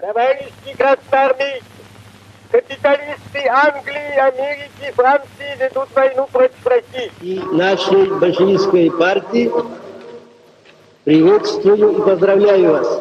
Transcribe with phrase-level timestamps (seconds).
[0.00, 1.64] Товарищи красноармейцы,
[2.50, 7.10] капиталисты Англии, Америки, Франции ведут войну против России.
[7.20, 9.50] И нашей большевистской партии
[11.04, 13.00] приветствую и поздравляю вас.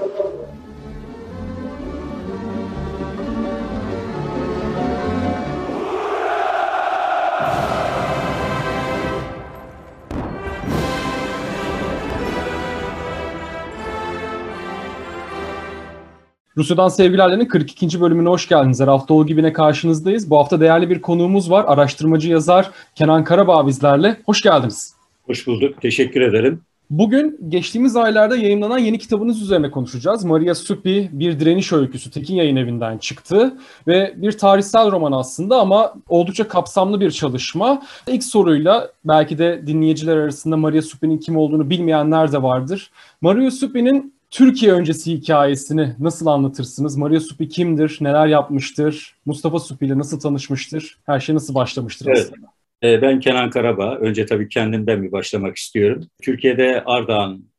[16.58, 18.02] Rusya'dan Sevgiler'lerin 42.
[18.02, 18.80] bölümüne hoş geldiniz.
[18.82, 20.30] Her hafta olduğu gibi ne karşınızdayız.
[20.30, 21.66] Bu hafta değerli bir konuğumuz var.
[21.68, 24.18] Araştırmacı yazar Kenan Karabağ bizlerle.
[24.26, 24.94] Hoş geldiniz.
[25.26, 25.82] Hoş bulduk.
[25.82, 26.62] Teşekkür ederim.
[26.90, 30.26] Bugün geçtiğimiz aylarda yayınlanan yeni kitabınız üzerine konuşacağız.
[30.26, 33.58] Maria Suppi bir direniş öyküsü Tekin Yayın Evi'nden çıktı
[33.88, 37.82] ve bir tarihsel roman aslında ama oldukça kapsamlı bir çalışma.
[38.08, 42.92] İlk soruyla belki de dinleyiciler arasında Maria Suppi'nin kim olduğunu bilmeyenler de vardır.
[43.22, 46.98] Maria Suppi'nin Türkiye öncesi hikayesini nasıl anlatırsınız?
[46.98, 47.98] Maria Suppi kimdir?
[48.02, 49.16] Neler yapmıştır?
[49.26, 50.98] Mustafa Suppi ile nasıl tanışmıştır?
[51.06, 52.18] Her şey nasıl başlamıştır Evet.
[52.32, 52.48] aslında?
[52.84, 53.96] Ee, Ben Kenan Karabağ.
[53.96, 56.08] Önce tabii kendimden bir başlamak istiyorum.
[56.24, 56.84] Türkiye'de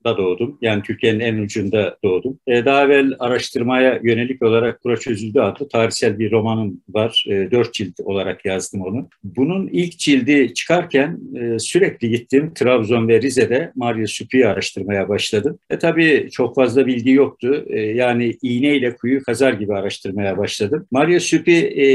[0.04, 0.58] Ardahan'da doğdum.
[0.62, 2.38] Yani Türkiye'nin en ucunda doğdum.
[2.46, 7.24] Ee, Daha evvel araştırmaya yönelik olarak Kura Çözüldü adlı tarihsel bir romanım var.
[7.28, 9.08] Ee, Dört cilt olarak yazdım onu.
[9.24, 12.52] Bunun ilk cildi çıkarken e, sürekli gittim.
[12.54, 15.58] Trabzon ve Rize'de Maria Suppi'yi araştırmaya başladım.
[15.70, 17.64] E tabii çok fazla bilgi yoktu.
[17.68, 20.86] E, yani iğneyle kuyu kazar gibi araştırmaya başladım.
[20.90, 21.86] Maria Suppi e,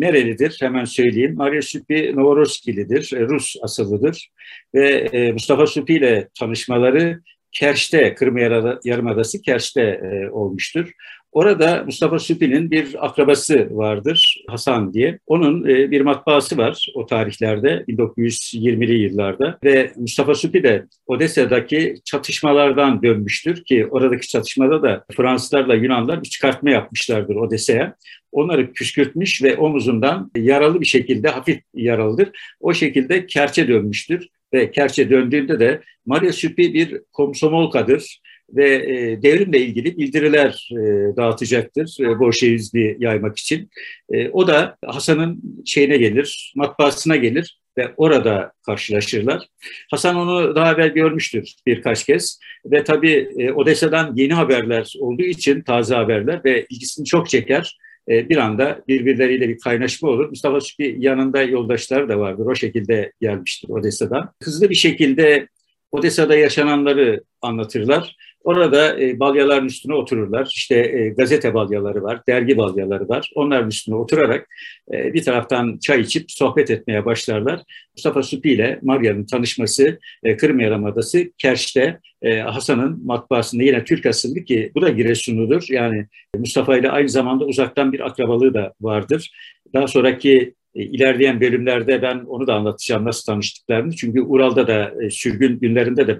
[0.00, 0.56] nerelidir?
[0.60, 1.34] Hemen söyleyeyim.
[1.34, 3.12] Maria Suppi Novoroskilidir.
[3.16, 4.28] E, Rus asıllıdır.
[4.74, 7.20] Ve e, Mustafa Suppi ile tanışmaları
[7.52, 8.36] Kerş'te, Kırım
[8.84, 10.92] Yarımadası Kerş'te e, olmuştur.
[11.32, 15.18] Orada Mustafa Suppi'nin bir akrabası vardır, Hasan diye.
[15.26, 19.58] Onun e, bir matbaası var o tarihlerde, 1920'li yıllarda.
[19.64, 26.70] Ve Mustafa Suppi de Odessa'daki çatışmalardan dönmüştür ki oradaki çatışmada da Fransızlarla Yunanlar bir çıkartma
[26.70, 27.94] yapmışlardır Odessa'ya.
[28.32, 32.28] Onları püskürtmüş ve omuzundan yaralı bir şekilde, hafif yaralıdır.
[32.60, 34.28] O şekilde Kerç'e dönmüştür.
[34.52, 41.96] Ve Kerç'e döndüğünde de Maria Suppi bir komsomolkadır ve e, devrimle ilgili bildiriler e, dağıtacaktır
[42.00, 43.70] e, Bolşevizmi yaymak için.
[44.10, 49.46] E, o da Hasan'ın şeyine gelir, matbaasına gelir ve orada karşılaşırlar.
[49.90, 55.62] Hasan onu daha evvel görmüştür birkaç kez ve tabii e, Odessa'dan yeni haberler olduğu için
[55.62, 57.78] taze haberler ve ilgisini çok çeker.
[58.10, 60.28] E, bir anda birbirleriyle bir kaynaşma olur.
[60.28, 62.46] Mustafa Süpi yanında yoldaşları da vardır.
[62.46, 64.32] O şekilde gelmiştir Odessa'dan.
[64.42, 65.48] Hızlı bir şekilde
[65.92, 68.16] Odessa'da yaşananları anlatırlar.
[68.48, 70.50] Orada e, balyaların üstüne otururlar.
[70.54, 73.30] İşte e, gazete balyaları var, dergi balyaları var.
[73.34, 74.48] Onların üstüne oturarak
[74.92, 77.60] e, bir taraftan çay içip sohbet etmeye başlarlar.
[77.96, 84.44] Mustafa Supi ile Maria'nın tanışması e, Kırım Yarımadası Kerş'te e, Hasan'ın matbaasında yine Türk asıllı
[84.44, 85.64] ki bu da Giresunludur.
[85.68, 89.30] Yani Mustafa ile aynı zamanda uzaktan bir akrabalığı da vardır.
[89.74, 93.92] Daha sonraki e, ilerleyen bölümlerde ben onu da anlatacağım nasıl tanıştıklarını.
[93.96, 96.18] Çünkü Ural'da da e, sürgün günlerinde de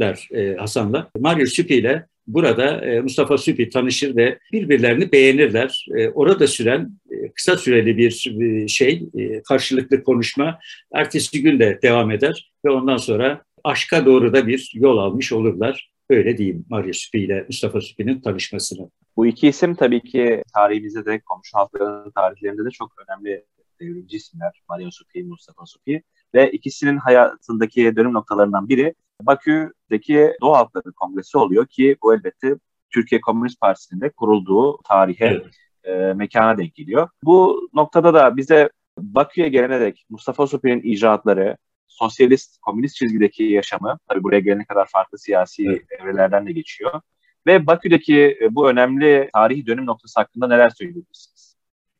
[0.00, 1.10] beraberdiler e, Hasan'la.
[1.18, 5.86] Mario Süpi ile burada e, Mustafa Süpi tanışır ve birbirlerini beğenirler.
[5.96, 10.58] E, orada süren e, kısa süreli bir e, şey, e, karşılıklı konuşma
[10.94, 15.90] ertesi gün de devam eder ve ondan sonra aşka doğru da bir yol almış olurlar.
[16.10, 18.90] Öyle diyeyim Mario Süpi ile Mustafa Süpi'nin tanışmasını.
[19.16, 23.44] Bu iki isim tabii ki tarihimizde de komşu halkların tarihlerinde de çok önemli
[23.80, 24.62] devrimci isimler.
[24.68, 26.02] Mario Supi, Mustafa Supi
[26.34, 28.94] ve ikisinin hayatındaki dönüm noktalarından biri
[29.26, 32.54] Bakü'deki Doğu Halkları Kongresi oluyor ki bu elbette
[32.90, 35.46] Türkiye Komünist Partisi'nin de kurulduğu tarihe, Evet.
[35.84, 37.08] e, mekana denk geliyor.
[37.24, 41.56] Bu noktada da bize Bakü'ye gelene dek Mustafa Supi'nin icraatları,
[41.88, 45.82] sosyalist, komünist çizgideki yaşamı, tabii buraya gelene kadar farklı siyasi Evet.
[46.00, 47.00] evrelerden de geçiyor.
[47.46, 51.56] Ve Bakü'deki e, bu önemli tarihi dönüm noktası hakkında neler söyleyebilirsiniz?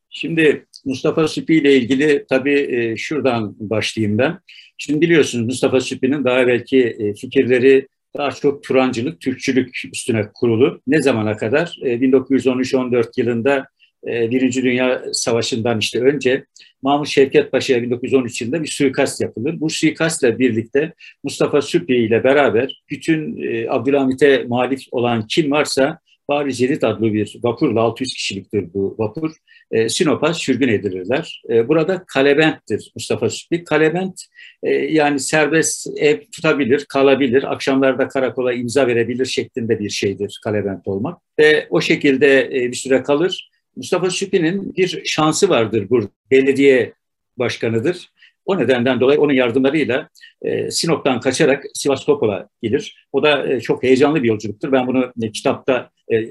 [0.09, 4.39] Şimdi Mustafa Süpi ile ilgili tabii e, şuradan başlayayım ben.
[4.83, 7.87] Şimdi biliyorsunuz Mustafa Süpi'nin daha belki e, fikirleri
[8.17, 10.81] daha çok Turancılık, Türkçülük üstüne kurulu.
[10.87, 11.77] Ne zamana kadar?
[11.81, 13.67] E, 1913-14 yılında
[14.07, 16.45] e, Birinci Dünya Savaşı'ndan işte önce
[16.81, 19.59] Mahmut Şevket Paşa'ya 1913 yılında bir suikast yapılır.
[19.59, 20.93] Bu suikastla birlikte
[21.23, 25.99] Mustafa Süpi ile beraber bütün e, Abdülhamit'e muhalif olan kim varsa
[26.29, 29.31] Bari Cerit adlı bir vapurla 600 kişiliktir bu vapur.
[29.71, 31.43] E, Sinop'a sürgün edilirler.
[31.49, 33.63] E, burada kalebenttir Mustafa Süpi.
[33.63, 34.21] Kalebent
[34.63, 41.21] e, yani serbest ev tutabilir, kalabilir, akşamlarda karakola imza verebilir şeklinde bir şeydir kalebent olmak.
[41.39, 43.49] Ve o şekilde bir süre kalır.
[43.75, 46.09] Mustafa Süpi'nin bir şansı vardır burada.
[46.31, 46.93] Belediye
[47.37, 48.09] başkanıdır.
[48.45, 50.09] O nedenden dolayı onun yardımlarıyla
[50.41, 53.07] e, Sinop'tan kaçarak Sivastopol'a gelir.
[53.11, 54.71] O da e, çok heyecanlı bir yolculuktur.
[54.71, 55.89] Ben bunu e, kitapta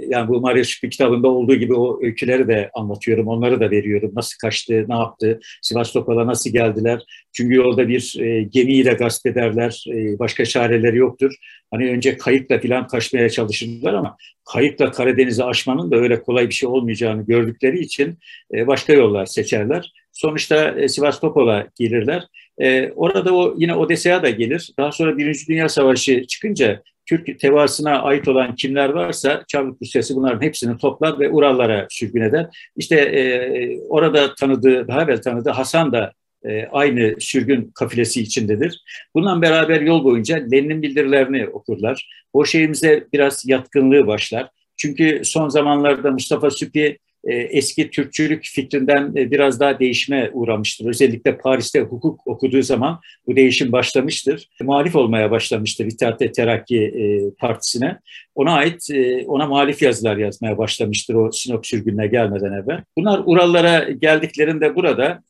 [0.08, 3.26] yani bu Mario Süpi kitabında olduğu gibi o öyküleri de anlatıyorum.
[3.26, 4.12] Onları da veriyorum.
[4.14, 7.02] Nasıl kaçtı, ne yaptı, Sivastopol'a nasıl geldiler.
[7.32, 9.84] Çünkü yolda bir e, gemiyi de gasp ederler.
[9.88, 11.34] E, başka çareleri yoktur.
[11.70, 14.16] Hani önce kayıkla falan kaçmaya çalışırlar ama
[14.52, 18.18] kayıkla Karadeniz'i aşmanın da öyle kolay bir şey olmayacağını gördükleri için
[18.54, 19.92] e, başka yollar seçerler.
[20.12, 22.26] Sonuçta e, Sivastopol'a gelirler.
[22.58, 24.72] E, orada o yine Odessa'ya da gelir.
[24.78, 30.42] Daha sonra Birinci Dünya Savaşı çıkınca Türk tevaasına ait olan kimler varsa Çarlık Rusyası bunların
[30.42, 32.46] hepsini toplar ve Urallara sürgün eder.
[32.76, 36.12] İşte e, orada tanıdığı, daha evvel tanıdığı Hasan da
[36.44, 38.84] e, aynı sürgün kafilesi içindedir.
[39.14, 42.08] Bundan beraber yol boyunca Lenin'in bildirilerini okurlar.
[42.32, 44.48] O şeyimize biraz yatkınlığı başlar.
[44.76, 46.98] Çünkü son zamanlarda Mustafa Süpi e,
[47.32, 50.86] eski Türkçülük fikrinden e, biraz daha değişime uğramıştır.
[50.86, 54.48] Özellikle Paris'te hukuk okuduğu zaman bu değişim başlamıştır.
[54.62, 57.98] Muhalif olmaya başlamıştır İttihat ve Terakki e, Partisi'ne.
[58.34, 58.88] Ona ait,
[59.26, 62.82] ona muhalif yazılar yazmaya başlamıştır o Sinop sürgününe gelmeden evvel.
[62.96, 65.22] Bunlar Urallara geldiklerinde burada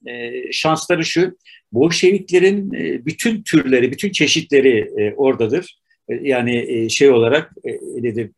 [0.52, 1.36] şansları şu,
[1.72, 2.72] Bolşeviklerin
[3.06, 5.78] bütün türleri, bütün çeşitleri oradadır.
[6.20, 7.52] Yani şey olarak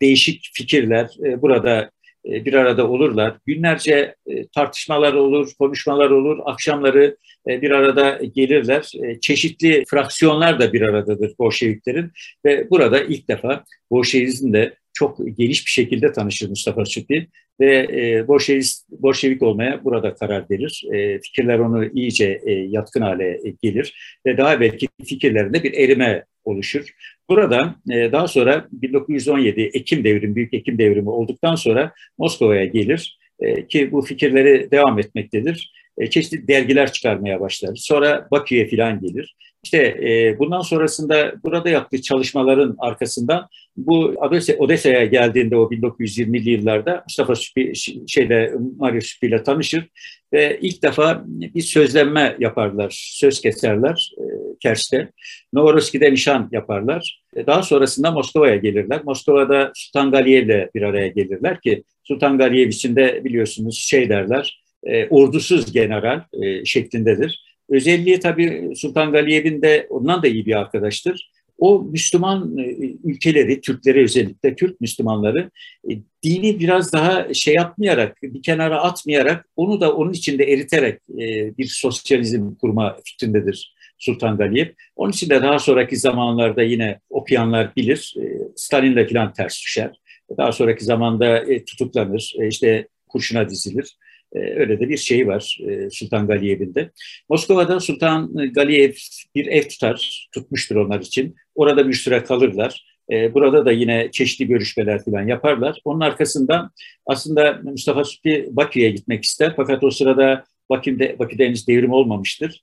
[0.02, 1.08] değişik fikirler
[1.42, 1.90] burada e,
[2.24, 3.36] bir arada olurlar.
[3.46, 6.38] Günlerce e, tartışmalar olur, konuşmalar olur.
[6.44, 7.16] Akşamları
[7.48, 8.92] e, bir arada gelirler.
[9.20, 12.10] Çeşitli fraksiyonlar da bir aradadır Bolşeviklerin
[12.44, 17.28] ve burada ilk defa Bolşevizmle çok geniş bir şekilde tanışır Mustafa Süpi
[17.60, 20.84] ve e, Bolşevist, Bolşevik olmaya burada karar verir.
[20.92, 26.90] E, fikirler onu iyice e, yatkın hale gelir ve daha belki fikirlerinde bir erime oluşur.
[27.28, 33.66] Burada e, daha sonra 1917 Ekim devrimi, Büyük Ekim devrimi olduktan sonra Moskova'ya gelir e,
[33.66, 35.72] ki bu fikirleri devam etmektedir.
[35.98, 37.76] E, çeşitli dergiler çıkarmaya başlar.
[37.76, 39.36] Sonra Bakü'ye filan gelir.
[39.64, 44.14] İşte e, bundan sonrasında burada yaptığı çalışmaların arkasından bu
[44.58, 47.72] Odessa'ya geldiğinde o 1920'li yıllarda Mustafa Süpi,
[48.08, 49.88] şeyle Mario Süpi ile tanışır
[50.32, 54.24] ve ilk defa bir sözlenme yaparlar, söz keserler e,
[54.60, 55.10] Kerst'te.
[55.52, 57.22] Novorossiy'de nişan yaparlar.
[57.46, 59.00] Daha sonrasında Moskova'ya gelirler.
[59.04, 65.72] Moskova'da Sultan Galiyev'le bir araya gelirler ki Sultan Galiyev içinde biliyorsunuz şey derler, e, ordusuz
[65.72, 67.51] general e, şeklindedir.
[67.72, 71.32] Özelliği tabii Sultan Galiyev'in de ondan da iyi bir arkadaştır.
[71.58, 72.62] O Müslüman e,
[73.04, 75.50] ülkeleri, Türkleri özellikle Türk Müslümanları
[75.90, 75.92] e,
[76.22, 81.66] dini biraz daha şey yapmayarak, bir kenara atmayarak onu da onun içinde eriterek e, bir
[81.66, 84.66] sosyalizm kurma fikrindedir Sultan Galiyev.
[84.96, 88.14] Onun için de daha sonraki zamanlarda yine okuyanlar bilir,
[88.56, 90.00] Stalin'le falan ters düşer.
[90.38, 93.96] Daha sonraki zamanda tutuklanır, işte kurşuna dizilir.
[94.34, 96.90] Ee, öyle de bir şey var e, Sultan Galiyev'in de.
[97.28, 98.92] Moskova'da Sultan Galiyev
[99.34, 101.34] bir ev tutar, tutmuştur onlar için.
[101.54, 102.84] Orada bir süre kalırlar.
[103.12, 105.80] Ee, burada da yine çeşitli görüşmeler falan yaparlar.
[105.84, 106.70] Onun arkasından
[107.06, 109.52] aslında Mustafa Sütü Bakü'ye gitmek ister.
[109.56, 112.62] Fakat o sırada Bakü'de, Bakü'de henüz devrim olmamıştır.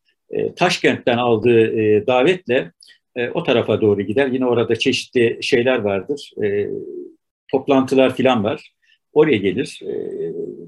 [0.55, 2.71] Taşkent'ten aldığı e, davetle
[3.15, 4.27] e, o tarafa doğru gider.
[4.27, 6.31] Yine orada çeşitli şeyler vardır.
[7.51, 8.71] Toplantılar falan var.
[9.13, 9.81] Oraya gelir.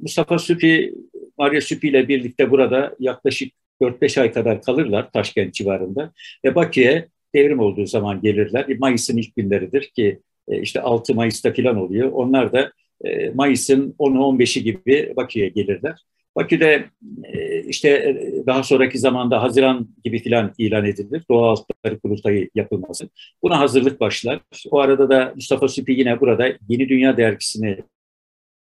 [0.01, 0.93] Mustafa Süpi,
[1.37, 6.11] Maria Süpi ile birlikte burada yaklaşık 4-5 ay kadar kalırlar Taşkent civarında
[6.45, 8.65] ve Bakü'ye devrim olduğu zaman gelirler.
[8.79, 12.11] Mayıs'ın ilk günleridir ki e, işte 6 Mayıs'ta falan oluyor.
[12.11, 12.71] Onlar da
[13.03, 16.05] e, Mayıs'ın 10'u 15'i gibi Bakü'ye gelirler.
[16.35, 16.85] Bakü'de
[17.33, 18.17] e, işte
[18.47, 21.23] daha sonraki zamanda Haziran gibi filan ilan edilir.
[21.29, 23.09] Doğa Altları Kurultayı yapılması.
[23.43, 24.41] Buna hazırlık başlar.
[24.71, 27.77] O arada da Mustafa Süpi yine burada Yeni Dünya Dergisi'ni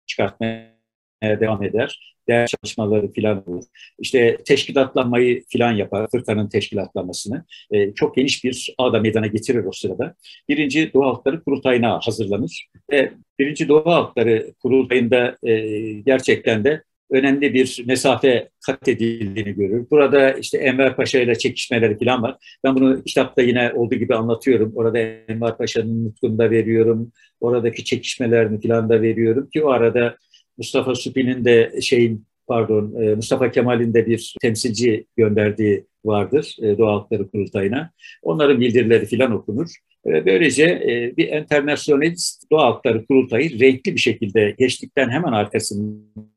[0.07, 0.77] çıkartmaya
[1.23, 2.17] devam eder.
[2.27, 3.63] Değer çalışmaları filan olur.
[3.99, 7.45] İşte teşkilatlanmayı filan yapar, fırkanın teşkilatlanmasını.
[7.71, 10.15] E, çok geniş bir ağda meydana getirir o sırada.
[10.49, 12.67] Birinci Doğa Halkları Kurultayı'na hazırlanır.
[12.91, 15.53] Ve Birinci Doğa Halkları Kurultayı'nda e,
[15.93, 19.85] gerçekten de önemli bir mesafe kat edildiğini görür.
[19.91, 22.57] Burada işte Enver Paşa ile çekişmeleri falan var.
[22.63, 24.71] Ben bunu kitapta yine olduğu gibi anlatıyorum.
[24.75, 27.11] Orada Enver Paşa'nın nutkunu da veriyorum.
[27.41, 30.17] Oradaki çekişmelerini falan da veriyorum ki o arada
[30.57, 36.93] Mustafa Süpi'nin de şeyin pardon e, Mustafa Kemal'in de bir temsilci gönderdiği vardır e, Doğa
[36.93, 37.91] Halkları Kurultayı'na.
[38.21, 39.69] Onların bildirileri filan okunur.
[40.05, 40.81] E, böylece
[41.17, 46.36] bir internasyonalist Doğa Halkları Kurultayı renkli bir şekilde geçtikten hemen arkasında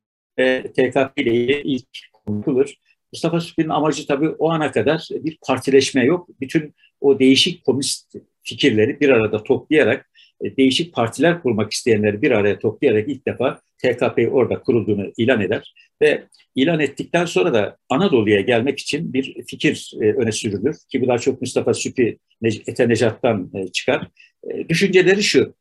[0.62, 2.74] TKP ile ilk konuşulur.
[3.12, 6.28] Mustafa Süpi'nin amacı tabii o ana kadar bir partileşme yok.
[6.40, 10.10] Bütün o değişik komünist fikirleri bir arada toplayarak
[10.42, 16.24] değişik partiler kurmak isteyenleri bir araya toplayarak ilk defa TKP orada kurulduğunu ilan eder ve
[16.54, 21.18] ilan ettikten sonra da Anadolu'ya gelmek için bir fikir e, öne sürülür ki bu daha
[21.18, 24.08] çok Mustafa Süpi Ete Necat'tan e, çıkar.
[24.50, 25.54] E, düşünceleri şu,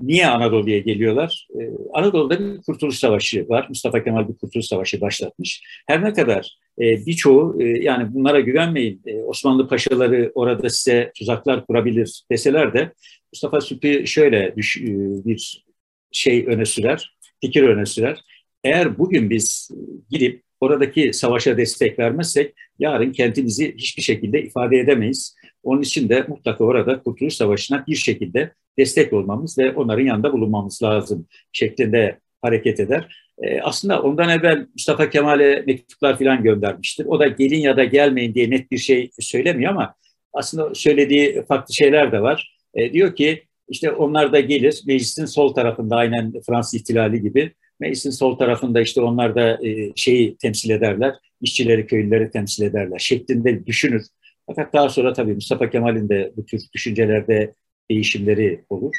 [0.00, 1.48] Niye Anadolu'ya geliyorlar?
[1.60, 3.66] Ee, Anadolu'da bir kurtuluş savaşı var.
[3.68, 5.62] Mustafa Kemal bir kurtuluş savaşı başlatmış.
[5.86, 11.66] Her ne kadar e, birçoğu e, yani bunlara güvenmeyin e, Osmanlı paşaları orada size tuzaklar
[11.66, 12.92] kurabilir deseler de
[13.32, 14.84] Mustafa Süpi şöyle düş, e,
[15.24, 15.64] bir
[16.12, 18.24] şey öne sürer, fikir öne sürer.
[18.64, 19.70] Eğer bugün biz
[20.10, 25.36] gidip oradaki savaşa destek vermezsek yarın kentimizi hiçbir şekilde ifade edemeyiz.
[25.66, 30.82] Onun için de mutlaka orada Kurtuluş Savaşı'na bir şekilde destek olmamız ve onların yanında bulunmamız
[30.82, 33.26] lazım şeklinde hareket eder.
[33.42, 37.06] E, aslında ondan evvel Mustafa Kemal'e mektuplar falan göndermiştir.
[37.06, 39.94] O da gelin ya da gelmeyin diye net bir şey söylemiyor ama
[40.32, 42.56] aslında söylediği farklı şeyler de var.
[42.74, 48.10] E, diyor ki işte onlar da gelir meclisin sol tarafında aynen Fransız ihtilali gibi meclisin
[48.10, 54.06] sol tarafında işte onlar da e, şeyi temsil ederler, işçileri, köylüleri temsil ederler şeklinde düşünür.
[54.46, 57.54] Fakat daha sonra tabii Mustafa Kemal'in de bu tür düşüncelerde
[57.90, 58.96] değişimleri olur.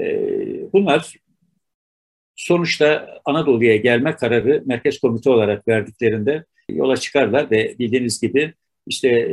[0.00, 0.02] E,
[0.72, 1.14] bunlar
[2.36, 8.54] sonuçta Anadolu'ya gelme kararı merkez komite olarak verdiklerinde yola çıkarlar ve bildiğiniz gibi
[8.86, 9.28] işte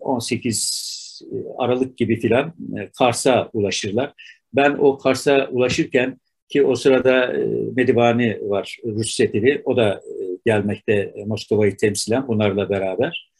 [0.00, 4.12] 18 e, Aralık gibi filan e, Kars'a ulaşırlar.
[4.52, 7.46] Ben o Kars'a ulaşırken ki o sırada e,
[7.76, 9.62] Medivani var, Rus sefiri.
[9.64, 10.02] O da
[10.46, 13.33] gelmekte Moskova'yı temsilen bunlarla beraber.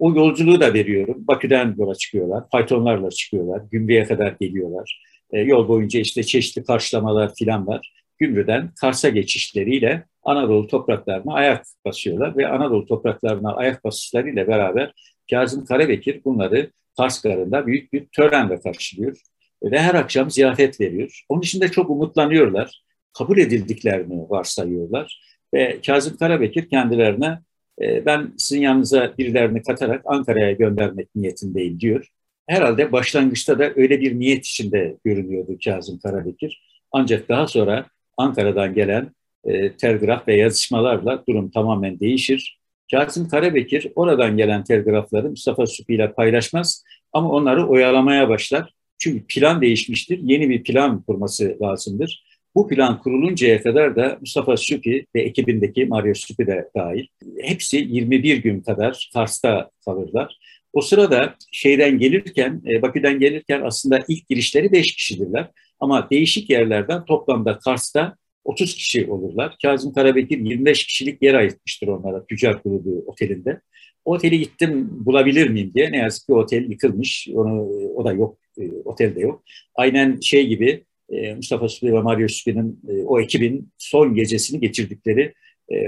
[0.00, 1.16] O yolculuğu da veriyorum.
[1.18, 5.02] Bakü'den yola çıkıyorlar, faytonlarla çıkıyorlar, Gümrüğe kadar geliyorlar.
[5.32, 7.92] Yol boyunca işte çeşitli karşılamalar filan var.
[8.18, 14.92] Gümrü'den Kars'a geçişleriyle Anadolu topraklarına ayak basıyorlar ve Anadolu topraklarına ayak basışlarıyla beraber
[15.30, 19.16] Kazım Karabekir bunları Kars Garı'nda büyük bir törenle karşılıyor
[19.62, 21.24] ve her akşam ziyafet veriyor.
[21.28, 22.82] Onun için de çok umutlanıyorlar.
[23.12, 25.20] Kabul edildiklerini varsayıyorlar
[25.54, 27.38] ve Kazım Karabekir kendilerine e,
[27.80, 32.08] ben sizin yanınıza birilerini katarak Ankara'ya göndermek niyetindeyim diyor.
[32.46, 36.62] Herhalde başlangıçta da öyle bir niyet içinde görünüyordu Kazım Karabekir.
[36.92, 39.10] Ancak daha sonra Ankara'dan gelen
[39.44, 42.58] e, telgraf ve yazışmalarla durum tamamen değişir.
[42.90, 48.72] Kazım Karabekir oradan gelen telgrafları Mustafa Süpi ile paylaşmaz ama onları oyalamaya başlar.
[48.98, 50.18] Çünkü plan değişmiştir.
[50.22, 52.27] Yeni bir plan kurması lazımdır.
[52.54, 57.06] Bu plan kuruluncaya kadar da Mustafa Süpi ve ekibindeki Mario Süpi de dahil
[57.40, 60.38] hepsi 21 gün kadar Kars'ta kalırlar.
[60.72, 65.50] O sırada şeyden gelirken, e, Bakü'den gelirken aslında ilk girişleri 5 kişidirler.
[65.80, 69.56] Ama değişik yerlerden toplamda Kars'ta 30 kişi olurlar.
[69.62, 73.60] Kazım Karabekir 25 kişilik yer ayırtmıştır onlara tüccar kurulu otelinde.
[74.04, 75.92] O oteli gittim bulabilir miyim diye.
[75.92, 77.28] Ne yazık ki otel yıkılmış.
[77.34, 77.62] Onu,
[77.94, 78.38] o da yok.
[78.58, 79.42] E, otel de yok.
[79.74, 80.87] Aynen şey gibi e,
[81.36, 85.34] Mustafa Sübey ve Mario Sübey'nin e, o ekibin son gecesini geçirdikleri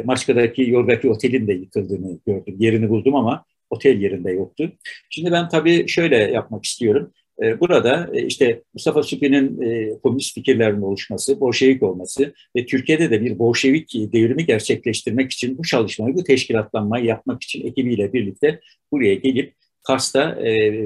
[0.04, 2.56] Maçka'daki Yorgaki Otel'in de yıkıldığını gördüm.
[2.58, 4.72] Yerini buldum ama otel yerinde yoktu.
[5.10, 7.12] Şimdi ben tabii şöyle yapmak istiyorum.
[7.42, 13.24] E, burada e, işte Mustafa Süpi'nin e, komünist fikirlerinin oluşması, Bolşevik olması ve Türkiye'de de
[13.24, 18.60] bir Bolşevik devrimi gerçekleştirmek için bu çalışmayı, bu teşkilatlanmayı yapmak için ekibiyle birlikte
[18.92, 20.38] buraya gelip Kars'ta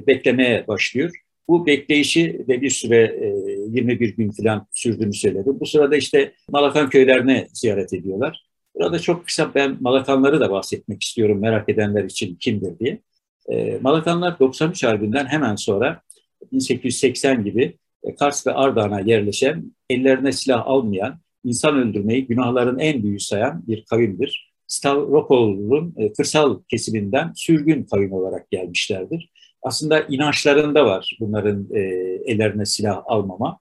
[0.06, 1.23] beklemeye başlıyor.
[1.48, 3.18] Bu bekleyişi de bir süre
[3.68, 5.50] 21 gün falan sürdüğünü söyledi.
[5.60, 8.44] Bu sırada işte Malakan köylerini ziyaret ediyorlar.
[8.74, 13.00] Burada çok kısa ben Malakanları da bahsetmek istiyorum merak edenler için kimdir diye.
[13.80, 16.02] Malakanlar 93 Harbi'nden hemen sonra
[16.52, 23.20] 1880 gibi e, Kars ve Ardahan'a yerleşen, ellerine silah almayan, insan öldürmeyi günahların en büyüğü
[23.20, 24.54] sayan bir kavimdir.
[24.66, 29.30] Stavropol'un e, kırsal kesiminden sürgün kavim olarak gelmişlerdir.
[29.64, 31.80] Aslında inançlarında var bunların e,
[32.26, 33.58] ellerine silah almama.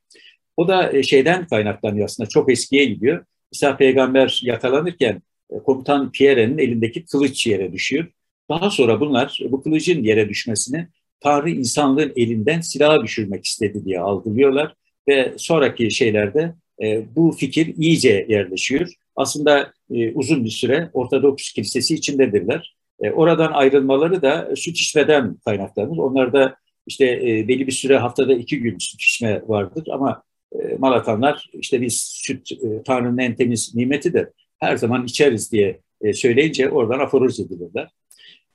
[0.58, 3.26] O da şeyden kaynaklanıyor aslında çok eskiye gidiyor.
[3.52, 5.22] İsa peygamber yakalanırken
[5.66, 8.08] komutan Pierre'nin elindeki kılıç yere düşüyor.
[8.50, 10.88] Daha sonra bunlar bu kılıcın yere düşmesini
[11.20, 14.76] Tanrı insanlığın elinden silahı düşürmek istedi diye algılıyorlar
[15.08, 18.94] ve sonraki şeylerde e, bu fikir iyice yerleşiyor.
[19.16, 22.76] Aslında e, uzun bir süre Ortodoks Kilisesi içindedirler.
[23.04, 25.98] E, oradan ayrılmaları da süt içmeden kaynaklanır.
[25.98, 26.56] Onlarda
[26.88, 31.82] işte e, belli bir süre haftada iki gün süt içme vardır ama e, Malakanlar işte
[31.82, 34.28] biz süt e, Tanrı'nın en temiz nimetidir.
[34.60, 37.90] Her zaman içeriz diye e, söyleyince oradan aforoz edilirler.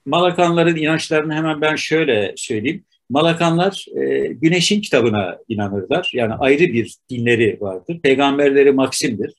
[0.06, 2.84] Malakanların inançlarını hemen ben şöyle söyleyeyim.
[3.10, 6.10] Malakanlar e, güneşin kitabına inanırlar.
[6.14, 8.00] Yani ayrı bir dinleri vardır.
[8.02, 9.34] Peygamberleri Maksim'dir.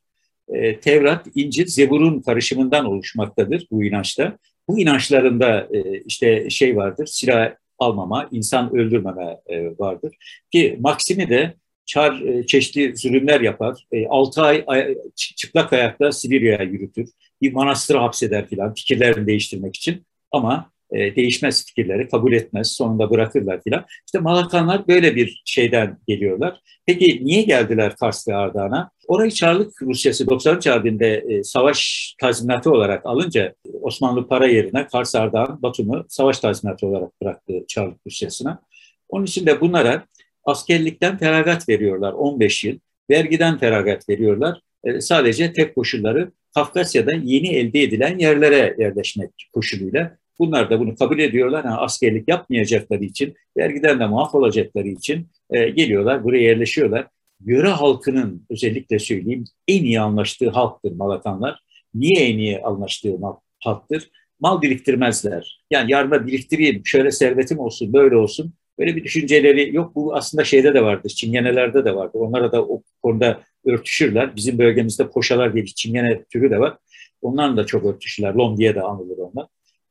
[0.54, 4.38] E, Tevrat, İncil, Zebur'un karışımından oluşmaktadır bu inançta.
[4.70, 10.16] Bu inançlarında e, işte şey vardır, silah almama, insan öldürmeme e, vardır.
[10.52, 11.54] Ki Maksim'i de
[11.86, 13.88] Çar e, çeşitli zulümler yapar.
[13.92, 17.10] E, 6 ay, ay çıplak ayakta Sibirya'ya yürütür.
[17.42, 20.06] Bir manastırı hapseder filan fikirlerini değiştirmek için.
[20.32, 23.86] Ama e, değişmez fikirleri, kabul etmez, sonunda bırakırlar filan.
[24.06, 26.62] İşte Malakanlar böyle bir şeyden geliyorlar.
[26.86, 28.92] Peki niye geldiler Kars ve Ardahan'a?
[29.08, 35.62] Orayı Çarlık Rusyası 93 Harbi'nde e, savaş tazminatı olarak alınca Osmanlı para yerine Kars Ardahan
[35.62, 38.62] Batum'u savaş tazminatı olarak bıraktı Çarlık Rusyası'na.
[39.10, 40.06] Onun için de bunlara
[40.44, 42.80] askerlikten feragat veriyorlar 15 yıl.
[43.10, 44.62] Vergiden feragat veriyorlar.
[44.84, 50.18] E, sadece tek koşulları Kafkasya'da yeni elde edilen yerlere yerleşmek koşuluyla.
[50.40, 51.64] Bunlar da bunu kabul ediyorlar.
[51.64, 57.08] Yani askerlik yapmayacakları için, vergiden de muaf olacakları için e, geliyorlar, buraya yerleşiyorlar.
[57.46, 61.60] Yöre halkının özellikle söyleyeyim en iyi anlaştığı halktır Malakanlar.
[61.94, 63.18] Niye en iyi anlaştığı
[63.60, 64.10] halktır?
[64.40, 65.62] Mal biriktirmezler.
[65.72, 68.54] Yani yarına biriktireyim, şöyle servetim olsun, böyle olsun.
[68.80, 69.96] Böyle bir düşünceleri yok.
[69.96, 72.18] Bu aslında şeyde de vardı, çingenelerde de vardı.
[72.18, 74.36] Onlara da o konuda örtüşürler.
[74.36, 76.78] Bizim bölgemizde poşalar diye bir çingene türü de var.
[77.22, 78.34] Onlarla da çok örtüşürler.
[78.34, 79.48] Lom diye de anılır onlar.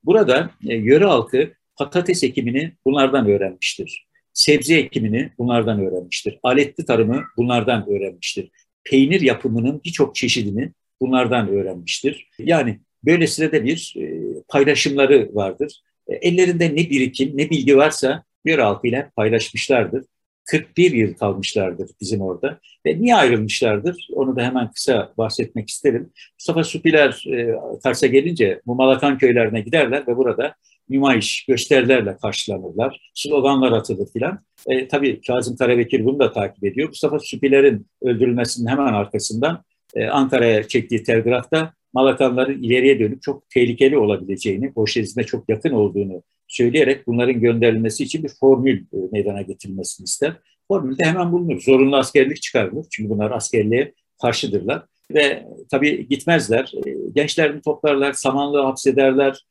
[0.09, 4.07] Burada e, yöre halkı patates ekimini bunlardan öğrenmiştir.
[4.33, 6.39] Sebze ekimini bunlardan öğrenmiştir.
[6.43, 8.51] Aletli tarımı bunlardan öğrenmiştir.
[8.85, 12.29] Peynir yapımının birçok çeşidini bunlardan öğrenmiştir.
[12.39, 14.05] Yani böylesine de bir e,
[14.49, 15.83] paylaşımları vardır.
[16.07, 20.05] E, ellerinde ne birikim ne bilgi varsa yöre halkıyla paylaşmışlardır.
[20.49, 22.59] 41 yıl kalmışlardır bizim orada.
[22.87, 24.09] Ve niye ayrılmışlardır?
[24.13, 26.11] Onu da hemen kısa bahsetmek isterim.
[26.35, 30.55] Mustafa Supiler e, Kars'a gelince bu Malakan köylerine giderler ve burada
[30.89, 33.11] nümayiş, gösterilerle karşılanırlar.
[33.15, 34.39] Sloganlar atılır filan.
[34.67, 36.89] E, tabii Kazım Karabekir bunu da takip ediyor.
[36.89, 39.65] Mustafa Supiler'in öldürülmesinin hemen arkasından
[39.95, 47.07] e, Ankara'ya çektiği telgrafta Malakanların ileriye dönüp çok tehlikeli olabileceğini, Bolşevizme çok yakın olduğunu söyleyerek
[47.07, 50.33] bunların gönderilmesi için bir formül e, meydana getirilmesini ister.
[50.69, 51.61] Formülde hemen bulunur.
[51.61, 52.87] Zorunlu askerlik çıkarılır.
[52.91, 54.83] Çünkü bunlar askerliğe karşıdırlar.
[55.15, 56.73] Ve tabii gitmezler.
[56.87, 59.47] E, gençlerini toplarlar, samanlığı hapsederler,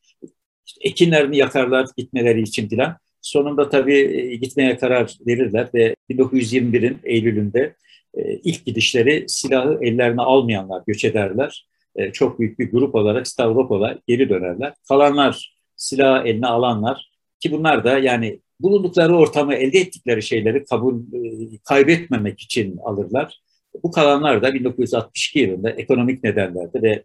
[0.80, 2.96] ekinlerini yakarlar gitmeleri için filan.
[3.22, 7.74] Sonunda tabii e, gitmeye karar verirler ve 1921'in Eylül'ünde
[8.44, 11.66] ilk gidişleri silahı ellerine almayanlar göç ederler.
[12.12, 14.74] Çok büyük bir grup olarak Stavropol'a geri dönerler.
[14.88, 17.10] Kalanlar silah eline alanlar
[17.40, 23.40] ki bunlar da yani bulundukları ortamı elde ettikleri şeyleri kabul e, kaybetmemek için alırlar.
[23.82, 27.04] Bu kalanlar da 1962 yılında ekonomik nedenlerde ve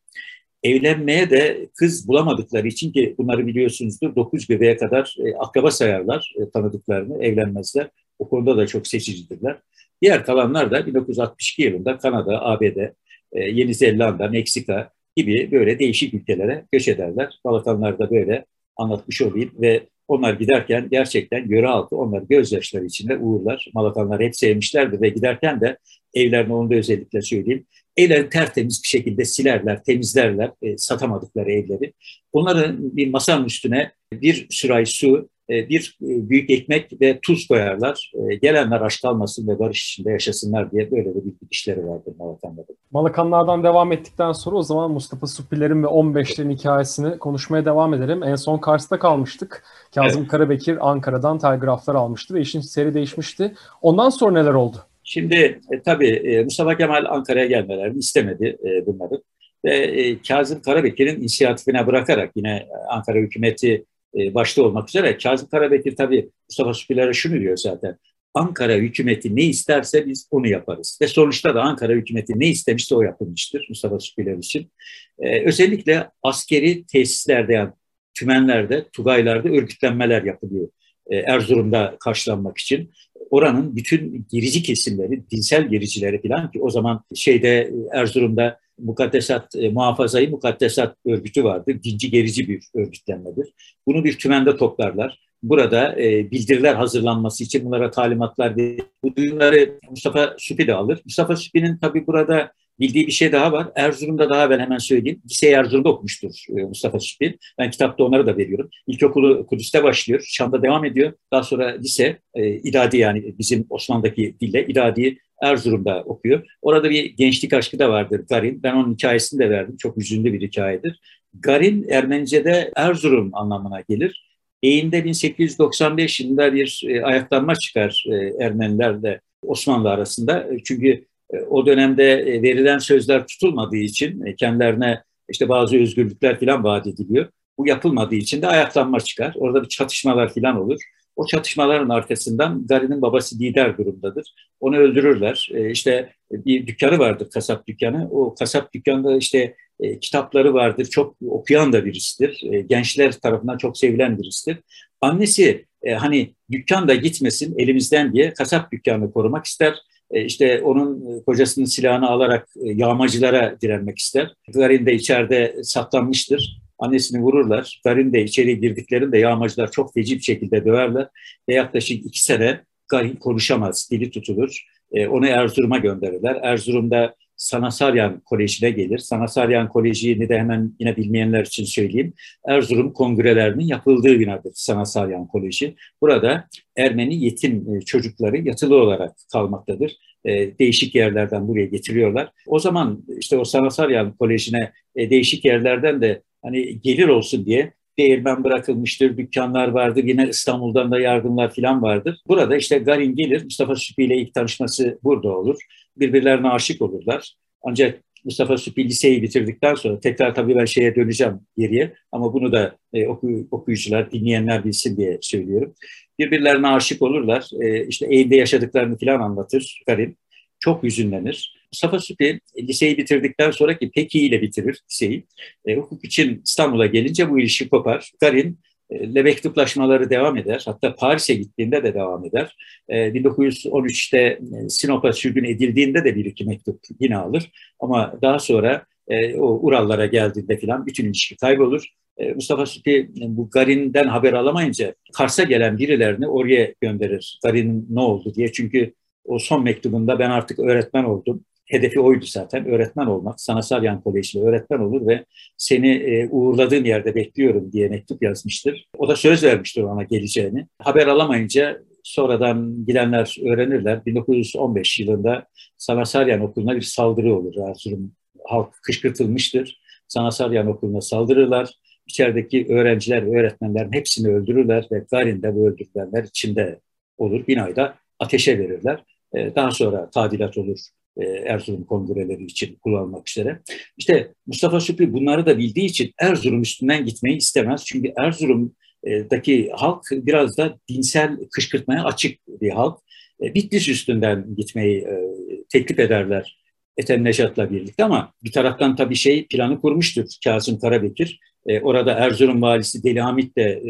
[0.64, 6.50] evlenmeye de kız bulamadıkları için ki bunları biliyorsunuzdur 9 bebeğe kadar e, akraba sayarlar e,
[6.50, 7.90] tanıdıklarını evlenmezler.
[8.20, 9.58] O konuda da çok seçicidirler.
[10.02, 12.94] Diğer kalanlar da 1962 yılında Kanada, ABD,
[13.34, 17.40] Yeni Zelanda, Meksika gibi böyle değişik ülkelere göç ederler.
[17.46, 18.46] Balkanlar da böyle
[18.78, 23.68] anlatmış olayım ve onlar giderken gerçekten yöre halkı onları gözyaşları içinde uğurlar.
[23.74, 25.78] Malakanlar hep sevmişlerdi ve giderken de
[26.14, 27.66] evlerine onu da özellikle söyleyeyim.
[27.98, 31.94] Evlerini tertemiz bir şekilde silerler, temizlerler e, satamadıkları evleri.
[32.34, 38.12] Onların bir masanın üstüne bir sürahi su, bir e, büyük ekmek ve tuz koyarlar.
[38.14, 42.74] E, gelenler aç kalmasın ve barış içinde yaşasınlar diye böyle de bir işleri vardır Malakanlarda.
[42.92, 48.24] Malakanlardan devam ettikten sonra o zaman Mustafa Supiler'in ve 15'lerin hikayesini konuşmaya devam edelim.
[48.24, 49.64] En son Kars'ta kalmıştık.
[49.96, 50.32] Kazım evet.
[50.32, 53.54] Karabekir Ankara'dan telgraflar almıştı ve işin seri değişmişti.
[53.82, 54.78] Ondan sonra neler oldu?
[55.04, 55.36] Şimdi
[55.72, 59.22] e, tabii e, Mustafa Kemal Ankara'ya gelmelerini istemedi e, bunları.
[59.66, 63.86] Ve e, Kazım Karabekir'in inisiyatifine bırakarak yine Ankara hükümeti
[64.20, 67.98] e, başta olmak üzere Kazım Karabekir tabii Mustafa Süpiler'e şunu diyor zaten.
[68.34, 71.00] Ankara hükümeti ne isterse biz onu yaparız.
[71.02, 74.72] Ve sonuçta da Ankara hükümeti ne istemişse o yapılmıştır Mustafa Süpiler için.
[75.20, 77.72] Ee, özellikle askeri tesislerde yani
[78.14, 80.68] tümenlerde, tugaylarda örgütlenmeler yapılıyor.
[81.08, 82.92] Ee, Erzurum'da karşılanmak için.
[83.30, 90.30] Oranın bütün gerici kesimleri, dinsel gericileri falan ki o zaman şeyde Erzurum'da Mukaddesat, e, Muhafazayı
[90.30, 91.84] Mukaddesat örgütü vardır.
[91.84, 93.54] Dinci gerici bir örgütlenmedir.
[93.88, 95.20] Bunu bir tümende toplarlar.
[95.44, 98.84] Burada e, bildiriler hazırlanması için bunlara talimatlar verir.
[99.04, 101.02] Bu duyumları Mustafa Süpi de alır.
[101.06, 103.68] Mustafa Süpi'nin tabii burada bildiği bir şey daha var.
[103.76, 105.22] Erzurum'da daha ben hemen söyleyeyim.
[105.30, 107.38] Lise Erzurum'da okumuştur e, Mustafa Süpi.
[107.60, 108.70] Ben kitapta onları da veriyorum.
[108.88, 110.24] İlkokulu Kudüs'te başlıyor.
[110.28, 111.14] Şam'da devam ediyor.
[111.32, 116.44] Daha sonra lise, e, iradi yani bizim Osmanlı'daki dille iradi Erzurum'da okuyor.
[116.62, 118.64] Orada bir gençlik aşkı da vardır Garin.
[118.64, 119.78] Ben onun hikayesini de verdim.
[119.78, 121.00] Çok üzüldü bir hikayedir.
[121.34, 124.24] Garin Ermenice'de Erzurum anlamına gelir.
[124.64, 130.48] Eğim'de 1895 yılında bir e, ayaklanma çıkar e, Ermenilerle Osmanlı arasında.
[130.66, 137.30] Çünkü e, o dönemde verilen sözler tutulmadığı için kendilerine işte bazı özgürlükler falan vaat ediliyor.
[137.58, 139.34] Bu yapılmadığı için de ayaklanma çıkar.
[139.38, 140.82] Orada bir çatışmalar falan olur.
[141.16, 144.36] O çatışmaların arkasından Garin'in babası lider durumdadır.
[144.60, 145.50] Onu öldürürler.
[145.54, 148.10] E, işte bir dükkanı vardır, kasap dükkanı.
[148.12, 150.86] O kasap dükkanında işte e, kitapları vardır.
[150.86, 152.42] Çok okuyan da birisidir.
[152.52, 154.58] E, gençler tarafından çok sevilen birisidir.
[155.02, 159.76] Annesi e, hani dükkan da gitmesin elimizden diye kasap dükkanını korumak ister.
[160.12, 164.34] E, işte onun kocasının silahını alarak yağmacılara direnmek ister.
[164.54, 166.63] Garin de içeride saklanmıştır.
[166.84, 167.82] Annesini vururlar.
[167.86, 171.08] Garin de içeri girdiklerinde yağmacılar çok feci bir şekilde döverler.
[171.50, 174.64] Ve yaklaşık iki sene Garin konuşamaz, dili tutulur.
[174.92, 176.40] E, onu Erzurum'a gönderirler.
[176.42, 178.98] Erzurum'da Sanasaryan Koleji'ne gelir.
[178.98, 182.14] Sanasaryan Koleji'ni de hemen yine bilmeyenler için söyleyeyim.
[182.48, 185.76] Erzurum kongrelerinin yapıldığı binadır Sanasaryan Koleji.
[186.02, 189.96] Burada Ermeni yetim e, çocukları yatılı olarak kalmaktadır.
[190.26, 192.32] E, değişik yerlerden buraya getiriyorlar.
[192.48, 198.44] O zaman işte o Sanasaryan Koleji'ne e, değişik yerlerden de hani gelir olsun diye değirmen
[198.44, 202.22] bırakılmıştır, dükkanlar vardır, yine İstanbul'dan da yardımlar falan vardır.
[202.28, 205.60] Burada işte Garin gelir, Mustafa Süpi ile ilk tanışması burada olur.
[205.98, 207.34] Birbirlerine aşık olurlar.
[207.64, 212.78] Ancak Mustafa Süpi liseyi bitirdikten sonra tekrar tabii ben şeye döneceğim geriye ama bunu da
[212.94, 215.76] e, oku, okuyucular, dinleyenler bilsin diye söylüyorum.
[216.20, 217.50] Birbirlerine aşık olurlar.
[217.62, 220.18] E, işte evde yaşadıklarını falan anlatır Garin.
[220.60, 221.63] Çok hüzünlenir.
[221.74, 225.26] Mustafa Süpi liseyi bitirdikten sonra ki pek iyi ile bitirir liseyi.
[225.66, 228.12] E, hukuk için İstanbul'a gelince bu ilişki kopar.
[228.22, 228.60] Garin
[228.90, 230.64] e, mektuplaşmaları devam eder.
[230.66, 232.56] Hatta Paris'e gittiğinde de devam eder.
[232.90, 237.52] E, 1913'te e, Sinop'a sürgün edildiğinde de bir iki mektup yine alır.
[237.80, 241.86] Ama daha sonra e, o Urallara geldiğinde filan bütün ilişki kaybolur.
[242.18, 247.40] E, Mustafa Süpi e, bu Garin'den haber alamayınca Kars'a gelen birilerini oraya gönderir.
[247.44, 248.52] Garin ne oldu diye.
[248.52, 248.94] Çünkü
[249.26, 253.42] o son mektubunda ben artık öğretmen oldum hedefi oydu zaten öğretmen olmak.
[253.42, 255.26] Sanatsal Koleji'de öğretmen olur ve
[255.58, 258.88] seni e, uğurladığın yerde bekliyorum diye mektup yazmıştır.
[258.98, 260.68] O da söz vermiştir ona geleceğini.
[260.80, 264.06] Haber alamayınca sonradan gidenler öğrenirler.
[264.06, 267.54] 1915 yılında Sanasaryan Okulu'na bir saldırı olur.
[267.70, 268.12] Erzurum
[268.46, 269.80] halk kışkırtılmıştır.
[270.08, 271.74] Sanasaryan Okulu'na saldırırlar.
[272.08, 276.80] İçerideki öğrenciler ve öğretmenlerin hepsini öldürürler ve Garin de bu öldürülenler içinde
[277.18, 277.48] olur.
[277.48, 279.04] Binayda ateşe verirler.
[279.36, 280.80] E, daha sonra tadilat olur
[281.18, 283.60] e, Erzurum kongreleri için kullanmak üzere.
[283.98, 287.86] İşte Mustafa Süpri bunları da bildiği için Erzurum üstünden gitmeyi istemez.
[287.86, 293.00] Çünkü Erzurum'daki halk biraz da dinsel kışkırtmaya açık bir halk.
[293.44, 295.22] E, Bitlis üstünden gitmeyi e,
[295.70, 296.64] teklif ederler
[296.98, 301.40] Ethem Nejat'la birlikte ama bir taraftan tabii şey planı kurmuştur Kazım Karabekir.
[301.82, 303.82] Orada Erzurum valisi Deli Hamit de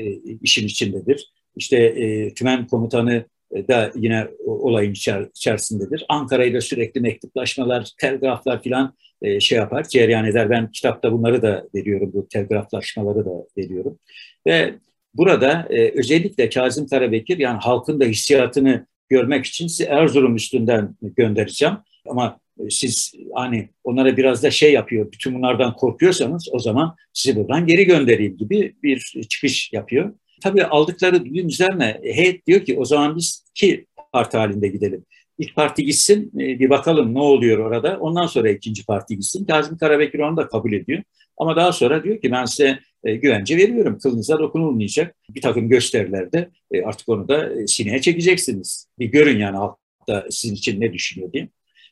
[0.42, 1.32] işin içindedir.
[1.56, 3.26] İşte tümen komutanı
[3.68, 4.94] da yine olayın
[5.36, 6.06] içerisindedir.
[6.10, 10.50] Ankara'yla sürekli mektuplaşmalar, telgraflar filan e, şey yapar, cereyan eder.
[10.50, 14.00] Ben kitapta bunları da veriyorum, bu telgraflaşmaları da veriyorum.
[14.48, 14.74] Ve
[15.14, 21.76] burada e, özellikle Kazım Karabekir yani halkın da hissiyatını görmek için sizi Erzurum üstünden göndereceğim.
[22.08, 27.36] Ama e, siz hani onlara biraz da şey yapıyor, bütün bunlardan korkuyorsanız o zaman sizi
[27.36, 30.14] buradan geri göndereyim gibi bir çıkış yapıyor.
[30.42, 35.06] Tabii aldıkları duyum üzerine heyet diyor ki o zaman biz iki parti halinde gidelim.
[35.38, 37.98] İlk parti gitsin e, bir bakalım ne oluyor orada.
[38.00, 39.46] Ondan sonra ikinci parti gitsin.
[39.46, 41.04] Kazım Karabekir onu da kabul ediyor.
[41.38, 44.00] Ama daha sonra diyor ki ben size e, güvence veriyorum.
[44.00, 45.16] Kılınıza dokunulmayacak.
[45.30, 48.88] Bir takım gösterilerde e, artık onu da sineye çekeceksiniz.
[49.00, 51.50] Bir görün yani halkta sizin için ne düşünüyor diye.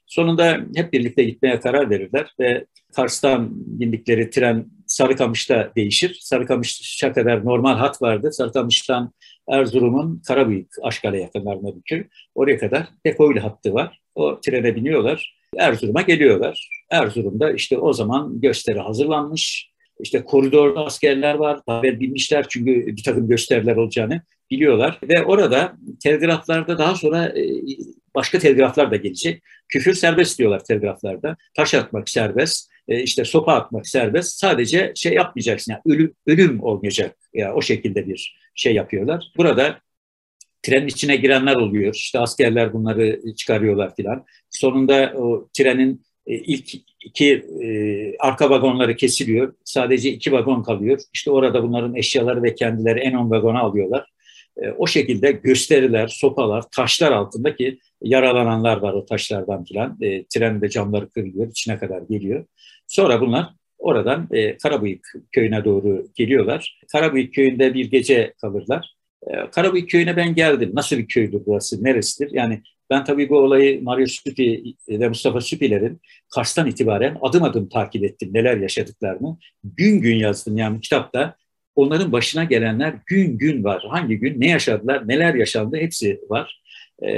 [0.08, 6.18] Sonunda hep birlikte gitmeye karar verirler ve Kars'tan bindikleri tren Sarıkamış'ta değişir.
[6.22, 8.32] Sarıkamış'a kadar normal hat vardı.
[8.32, 9.12] Sarıkamış'tan
[9.50, 12.04] Erzurum'un Karabıyık, Aşkale yakınlarına köy.
[12.36, 14.00] Oraya kadar Dekoylu hattı var.
[14.16, 15.36] O trene biniyorlar.
[15.58, 16.70] Erzurum'a geliyorlar.
[16.90, 19.72] Erzurum'da işte o zaman gösteri hazırlanmış.
[20.00, 21.60] İşte koridorda askerler var.
[21.68, 25.00] Haber bilmişler çünkü bir takım gösteriler olacağını biliyorlar.
[25.04, 25.74] Ve orada
[26.04, 27.44] telgraflarda daha sonra e,
[28.16, 29.44] başka telgraflar da gelecek.
[29.70, 31.38] Küfür serbest diyorlar telgraflarda.
[31.56, 34.40] Taş atmak serbest, e, işte sopa atmak serbest.
[34.40, 37.18] Sadece şey yapmayacaksın, yani ölüm, ölüm olmayacak.
[37.34, 39.32] Ya yani o şekilde bir şey yapıyorlar.
[39.38, 39.80] Burada
[40.64, 41.94] trenin içine girenler oluyor.
[41.94, 44.26] İşte askerler bunları çıkarıyorlar filan.
[44.50, 46.74] Sonunda o trenin e, ilk
[47.06, 47.68] iki e,
[48.20, 49.54] arka vagonları kesiliyor.
[49.64, 51.00] Sadece iki vagon kalıyor.
[51.14, 54.06] İşte orada bunların eşyaları ve kendileri en ön vagona alıyorlar.
[54.58, 59.98] E, o şekilde gösteriler, sopalar, taşlar altında ki yaralananlar var o taşlardan filan.
[60.02, 62.46] E, trenin de camları kırılıyor, içine kadar geliyor.
[62.92, 66.82] Sonra bunlar oradan e, Karabıyık köyüne doğru geliyorlar.
[66.92, 68.96] Karabıyık köyünde bir gece kalırlar.
[69.28, 70.72] E, Karabıyık köyüne ben geldim.
[70.74, 72.32] Nasıl bir köydür burası, neresidir?
[72.34, 76.02] Yani ben tabii bu olayı Mario Süpi ve Mustafa Süpi'lerin
[76.36, 79.38] Kars'tan itibaren adım adım takip ettim neler yaşadıklarını.
[79.64, 81.36] Gün gün yazdım yani kitapta
[81.76, 83.84] onların başına gelenler gün gün var.
[83.90, 86.61] Hangi gün ne yaşadılar, neler yaşandı hepsi var.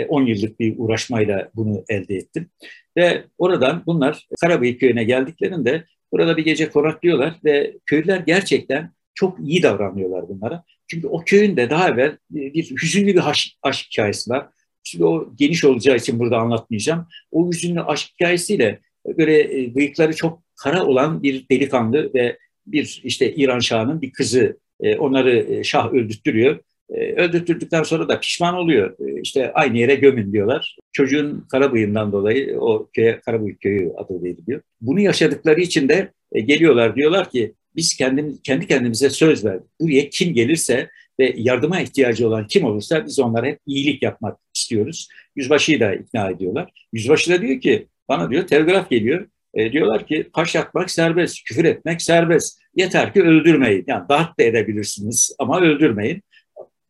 [0.09, 2.49] 10 yıllık bir uğraşmayla bunu elde ettim.
[2.97, 9.63] Ve oradan bunlar Karabıyık köyüne geldiklerinde burada bir gece konaklıyorlar ve köylüler gerçekten çok iyi
[9.63, 10.63] davranıyorlar bunlara.
[10.87, 14.47] Çünkü o köyün de daha evvel bir hüzünlü bir aşk, aşk hikayesi var.
[14.83, 17.07] Şimdi o geniş olacağı için burada anlatmayacağım.
[17.31, 18.79] O hüzünlü aşk hikayesiyle
[19.17, 24.57] böyle e, bıyıkları çok kara olan bir delikanlı ve bir işte İran Şahı'nın bir kızı
[24.79, 26.59] e, onları e, Şah öldürttürüyor.
[26.89, 28.95] Öldürttürdükten sonra da pişman oluyor.
[29.21, 30.77] İşte aynı yere gömün diyorlar.
[30.91, 34.61] Çocuğun Karabıyık'ından dolayı o köye Karabıyık köyü adı veriliyor.
[34.81, 39.67] Bunu yaşadıkları için de geliyorlar diyorlar ki biz kendim, kendi kendimize söz verdik.
[39.81, 45.07] Buraya kim gelirse ve yardıma ihtiyacı olan kim olursa biz onlara hep iyilik yapmak istiyoruz.
[45.35, 46.71] Yüzbaşıyı da ikna ediyorlar.
[46.93, 49.27] Yüzbaşı da diyor ki bana diyor telgraf geliyor.
[49.53, 52.59] E, diyorlar ki taş atmak serbest, küfür etmek serbest.
[52.75, 53.83] Yeter ki öldürmeyin.
[53.87, 56.21] Yani darp da edebilirsiniz ama öldürmeyin.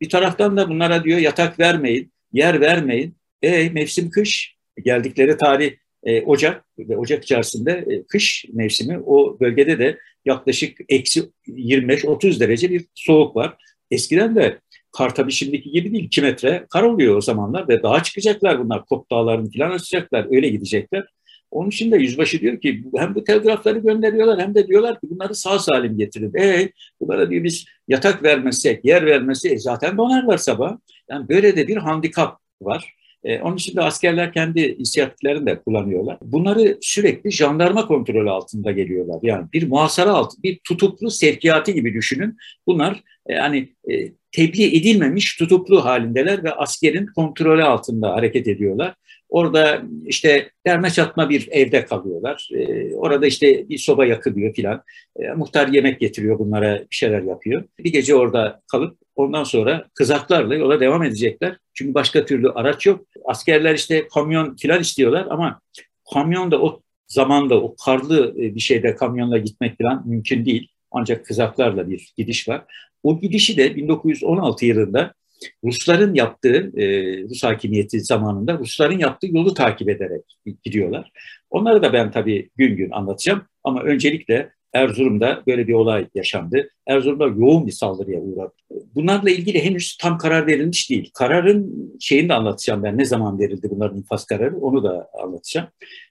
[0.00, 3.16] Bir taraftan da bunlara diyor yatak vermeyin, yer vermeyin.
[3.42, 4.54] E mevsim kış.
[4.84, 11.30] Geldikleri tarih e, Ocak ve Ocak içerisinde e, kış mevsimi o bölgede de yaklaşık eksi
[11.48, 13.56] 25-30 derece bir soğuk var.
[13.90, 14.58] Eskiden de
[14.92, 16.04] kar tabii şimdiki gibi değil.
[16.04, 18.84] 2 metre kar oluyor o zamanlar ve dağa çıkacaklar bunlar.
[18.84, 20.26] Kop dağlarını falan açacaklar.
[20.30, 21.04] Öyle gidecekler.
[21.54, 25.34] Onun için de yüzbaşı diyor ki hem bu telgrafları gönderiyorlar hem de diyorlar ki bunları
[25.34, 26.34] sağ salim getirin.
[26.34, 30.76] E bunlara diyor biz yatak vermezsek, yer vermesi zaten donarlar sabah.
[31.10, 32.94] Yani böyle de bir handikap var.
[33.24, 36.18] E, onun için de askerler kendi inisiyatiflerini de kullanıyorlar.
[36.22, 39.18] Bunları sürekli jandarma kontrolü altında geliyorlar.
[39.22, 42.36] Yani bir muhasara altı, bir tutuklu sevkiyatı gibi düşünün.
[42.66, 48.94] Bunlar e, hani e, tebliğ edilmemiş tutuklu halindeler ve askerin kontrolü altında hareket ediyorlar.
[49.34, 52.48] Orada işte derme çatma bir evde kalıyorlar.
[52.54, 54.82] Ee, orada işte bir soba yakılıyor filan.
[55.16, 57.64] Ee, muhtar yemek getiriyor bunlara bir şeyler yapıyor.
[57.78, 61.56] Bir gece orada kalıp ondan sonra kızaklarla yola devam edecekler.
[61.74, 63.06] Çünkü başka türlü araç yok.
[63.24, 65.60] Askerler işte kamyon filan istiyorlar ama
[66.14, 70.68] kamyon da o zamanda o karlı e, bir şeyde kamyonla gitmek falan mümkün değil.
[70.90, 72.64] Ancak kızaklarla bir gidiş var.
[73.02, 75.14] O gidişi de 1916 yılında
[75.64, 76.86] Rusların yaptığı, e,
[77.22, 80.22] Rus hakimiyeti zamanında Rusların yaptığı yolu takip ederek
[80.64, 81.10] gidiyorlar.
[81.50, 86.70] Onları da ben tabii gün gün anlatacağım ama öncelikle Erzurum'da böyle bir olay yaşandı.
[86.86, 88.52] Erzurum'da yoğun bir saldırıya uğradı.
[88.94, 91.10] Bunlarla ilgili henüz tam karar verilmiş değil.
[91.14, 92.98] Kararın şeyini de anlatacağım ben.
[92.98, 95.68] Ne zaman verildi bunların infaz kararı onu da anlatacağım.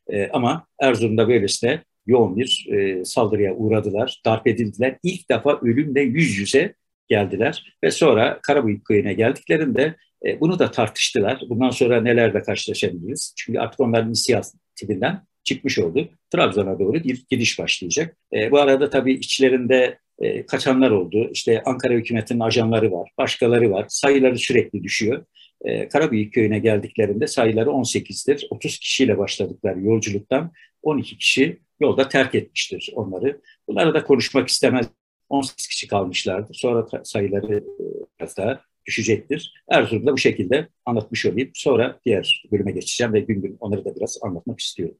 [0.08, 4.98] E, ama Erzurum'da böylesine yoğun bir e, saldırıya uğradılar, darp edildiler.
[5.04, 6.74] İlk defa ölümle yüz yüze
[7.08, 11.42] geldiler ve sonra Karabıyık köyüne geldiklerinde e, bunu da tartıştılar.
[11.50, 13.34] Bundan sonra nelerle karşılaşabiliriz?
[13.38, 16.10] Çünkü artık onların inisiyatifinden çıkmış oldu.
[16.30, 18.18] Trabzon'a doğru bir gidiş başlayacak.
[18.34, 21.30] E, bu arada tabii içlerinde e, kaçanlar oldu.
[21.32, 23.86] İşte Ankara hükümetinin ajanları var, başkaları var.
[23.90, 25.26] Sayıları sürekli düşüyor.
[25.66, 28.48] E, Karabıyık köyüne geldiklerinde sayıları 18'dir.
[28.50, 33.42] 30 kişiyle başladıkları yolculuktan 12 kişi yolda terk etmiştir onları.
[33.68, 34.88] Bunları da konuşmak istemez
[35.30, 36.50] 18 kişi kalmışlardı.
[36.54, 37.84] Sonra sayıları e,
[38.20, 39.64] biraz daha düşecektir.
[39.70, 41.52] Erzurum'da bu şekilde anlatmış olayım.
[41.54, 44.96] Sonra diğer bölüme geçeceğim ve gün gün onları da biraz anlatmak istiyorum.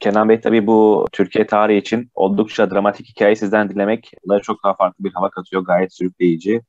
[0.00, 5.04] Kenan Bey tabii bu Türkiye tarihi için oldukça dramatik hikayeyi sizden dinlemek çok daha farklı
[5.04, 5.62] bir hava katıyor.
[5.62, 6.62] Gayet sürükleyici.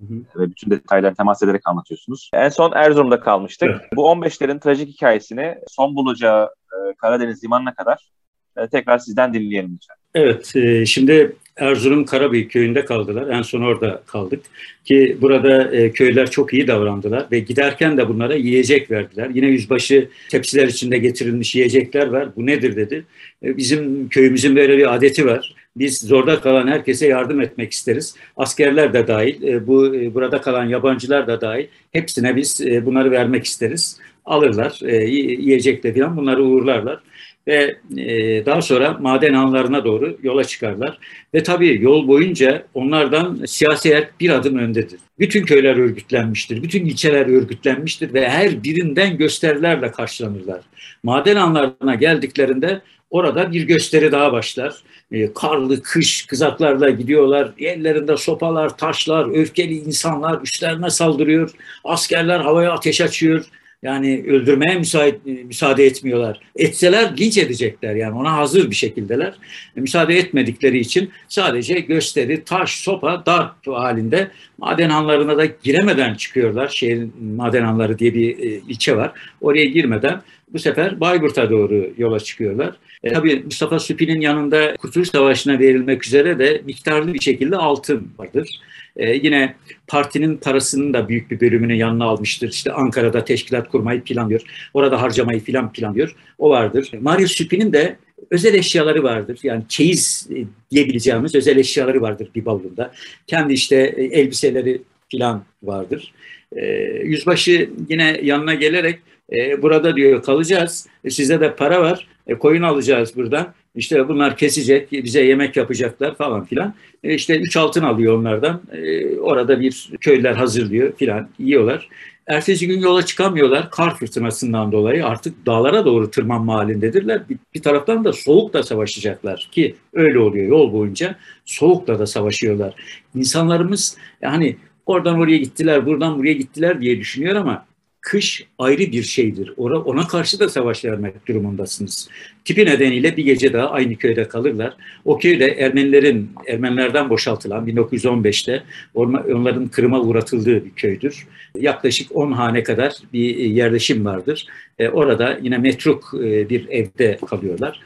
[0.00, 0.40] Hı hı.
[0.40, 2.30] Ve bütün detayları temas ederek anlatıyorsunuz.
[2.34, 3.68] En son Erzurum'da kalmıştık.
[3.70, 3.90] Evet.
[3.96, 8.10] Bu 15'lerin trajik hikayesini son bulacağı e, Karadeniz limanına kadar
[8.56, 9.96] e, tekrar sizden dinleyelim lütfen.
[10.14, 10.52] Evet,
[10.86, 13.28] şimdi Erzurum Karabıyık köyünde kaldılar.
[13.28, 14.40] En son orada kaldık.
[14.84, 19.30] Ki burada e, köyler çok iyi davrandılar ve giderken de bunlara yiyecek verdiler.
[19.34, 22.28] Yine yüzbaşı tepsiler içinde getirilmiş yiyecekler var.
[22.36, 23.04] Bu nedir dedi.
[23.44, 25.54] E, bizim köyümüzün böyle bir adeti var.
[25.76, 28.14] Biz zorda kalan herkese yardım etmek isteriz.
[28.36, 31.66] Askerler de dahil, e, bu e, burada kalan yabancılar da dahil.
[31.92, 33.98] Hepsine biz e, bunları vermek isteriz.
[34.24, 37.00] Alırlar, e, yiyecekle falan bunları uğurlarlar
[37.46, 40.98] ve e, daha sonra maden anlarına doğru yola çıkarlar.
[41.34, 45.00] Ve tabii yol boyunca onlardan siyasi bir adım öndedir.
[45.18, 50.60] Bütün köyler örgütlenmiştir, bütün ilçeler örgütlenmiştir ve her birinden gösterilerle karşılanırlar.
[51.02, 54.74] Maden anlarına geldiklerinde orada bir gösteri daha başlar.
[55.12, 57.50] E, karlı kış kızaklarla gidiyorlar.
[57.58, 61.50] Ellerinde sopalar, taşlar, öfkeli insanlar üstlerine saldırıyor.
[61.84, 63.44] Askerler havaya ateş açıyor
[63.82, 66.40] Yani öldürmeye müsait, müsaade etmiyorlar.
[66.56, 69.34] Etseler linç edecekler yani ona hazır bir şekildeler.
[69.76, 76.68] Müsaade etmedikleri için sadece gösteri, taş, sopa, darp halinde maden hanlarına da giremeden çıkıyorlar.
[76.68, 79.12] Şehrin maden hanları diye bir e, ilçe var.
[79.40, 82.76] Oraya girmeden bu sefer Bayburt'a doğru yola çıkıyorlar.
[83.04, 88.60] E, tabii Mustafa Süpi'nin yanında Kurtuluş Savaşı'na verilmek üzere de miktarlı bir şekilde altın vardır.
[89.00, 89.54] E, yine
[89.88, 92.48] partinin parasının da büyük bir bölümünü yanına almıştır.
[92.48, 94.40] İşte Ankara'da teşkilat kurmayı planlıyor.
[94.74, 96.16] Orada harcamayı filan planlıyor.
[96.38, 96.90] O vardır.
[97.00, 97.96] Mario Süpi'nin de
[98.30, 99.38] özel eşyaları vardır.
[99.42, 102.92] Yani çeyiz e, diyebileceğimiz özel eşyaları vardır bir bavulunda.
[103.26, 106.12] Kendi işte e, elbiseleri filan vardır.
[106.56, 106.66] E,
[107.04, 108.98] yüzbaşı yine yanına gelerek
[109.32, 110.86] e, burada diyor kalacağız.
[111.08, 112.08] Size de para var.
[112.38, 113.54] Koyun alacağız buradan.
[113.74, 116.74] İşte bunlar kesecek, bize yemek yapacaklar falan filan.
[117.04, 118.60] E, işte üç altın alıyor onlardan.
[118.72, 121.88] E, orada bir köyler hazırlıyor filan, yiyorlar.
[122.26, 127.28] Ertesi gün yola çıkamıyorlar kar fırtınasından dolayı artık dağlara doğru tırmanma halindedirler.
[127.28, 132.74] Bir, bir taraftan da soğukla savaşacaklar ki öyle oluyor yol boyunca soğukla da savaşıyorlar.
[133.14, 134.56] İnsanlarımız yani
[134.86, 137.66] oradan oraya gittiler, buradan buraya gittiler diye düşünüyor ama
[138.00, 139.52] kış ayrı bir şeydir.
[139.56, 142.08] Ona karşı da savaş vermek durumundasınız.
[142.44, 144.76] Tipi nedeniyle bir gece daha aynı köyde kalırlar.
[145.04, 148.62] O köyde Ermenilerin, Ermenilerden boşaltılan 1915'te
[148.94, 151.26] onların Kırım'a uğratıldığı bir köydür.
[151.58, 154.46] Yaklaşık 10 hane kadar bir yerleşim vardır.
[154.78, 157.80] E, orada yine metruk e, bir evde kalıyorlar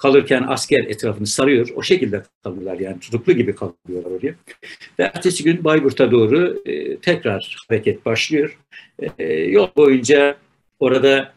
[0.00, 1.68] kalırken asker etrafını sarıyor.
[1.76, 4.34] O şekilde kalırlar yani tutuklu gibi kalıyorlar oraya.
[4.98, 8.58] Ve ertesi gün Bayburt'a doğru e, tekrar hareket başlıyor.
[9.18, 10.36] E, yol boyunca
[10.78, 11.32] orada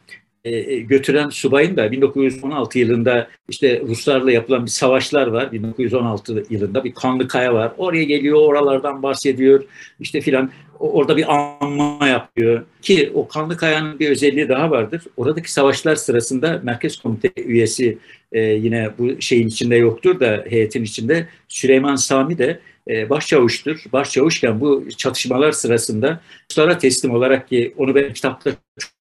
[0.46, 5.52] e, e götüren subayın da 1916 yılında işte Ruslarla yapılan bir savaşlar var.
[5.52, 7.72] 1916 yılında bir kanlı kaya var.
[7.78, 9.64] Oraya geliyor, oralardan bahsediyor.
[10.00, 12.66] İşte filan orada bir anma yapıyor.
[12.82, 15.04] Ki o kanlı kayanın bir özelliği daha vardır.
[15.18, 17.98] Oradaki savaşlar sırasında Merkez Komite üyesi
[18.32, 23.84] e, yine bu şeyin içinde yoktur da heyetin içinde Süleyman Sami de e, başçavuştur.
[23.94, 26.20] Başçavuşken bu çatışmalar sırasında
[26.52, 28.52] Ruslara teslim olarak ki onu ben kitapta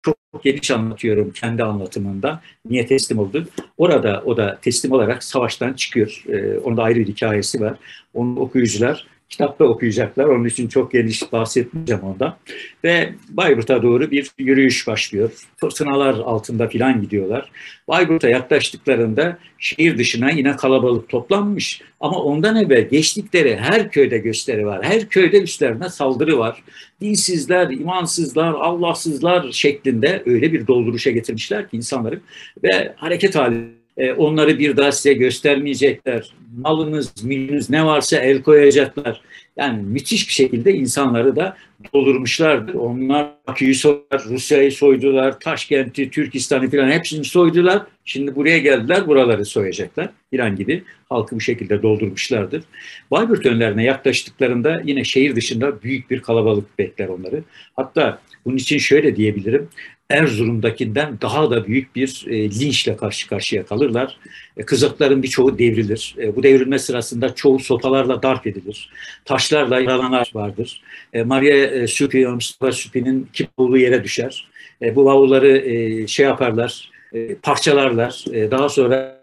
[0.06, 2.40] çok geniş anlatıyorum kendi anlatımında.
[2.68, 3.48] Niye teslim oldu?
[3.78, 6.24] Orada o da teslim olarak savaştan çıkıyor.
[6.28, 7.74] Ee, onun ayrı bir hikayesi var.
[8.14, 10.24] Onu okuyucular kitapta okuyacaklar.
[10.24, 12.36] Onun için çok geniş bahsetmeyeceğim ondan.
[12.84, 15.30] Ve Bayburt'a doğru bir yürüyüş başlıyor.
[15.56, 17.50] Fırtınalar altında filan gidiyorlar.
[17.88, 21.82] Bayburt'a yaklaştıklarında şehir dışına yine kalabalık toplanmış.
[22.00, 24.84] Ama ondan evvel geçtikleri her köyde gösteri var.
[24.84, 26.62] Her köyde üstlerine saldırı var.
[27.00, 32.20] Dinsizler, imansızlar, Allahsızlar şeklinde öyle bir dolduruşa getirmişler ki insanları
[32.62, 36.32] ve hareket halinde e, onları bir daha size göstermeyecekler.
[36.56, 39.20] Malınız, mülkünüz ne varsa el koyacaklar.
[39.56, 41.56] Yani müthiş bir şekilde insanları da
[41.94, 42.74] doldurmuşlardır.
[42.74, 47.82] Onlar Bakü'yü soydular, Rusya'yı soydular, Taşkent'i, Türkistan'ı falan hepsini soydular.
[48.04, 50.08] Şimdi buraya geldiler, buraları soyacaklar.
[50.32, 52.64] İran gibi halkı bu şekilde doldurmuşlardır.
[53.10, 57.42] Bayburt önlerine yaklaştıklarında yine şehir dışında büyük bir kalabalık bekler onları.
[57.76, 59.68] Hatta bunun için şöyle diyebilirim.
[60.10, 64.16] Erzurum'dakinden daha da büyük bir e, linçle karşı karşıya kalırlar.
[64.56, 66.14] E, kızakların birçoğu devrilir.
[66.18, 68.90] E, bu devrilme sırasında çoğu sopalarla darp edilir.
[69.24, 70.82] Taşlarla yaralananlar vardır.
[71.12, 74.48] E, Maria e, Süpi, Mustafa Süpi'nin kim olduğu yere düşer.
[74.82, 78.24] E, bu bavulları e, şey yaparlar, e, parçalarlar.
[78.32, 79.15] E, daha sonra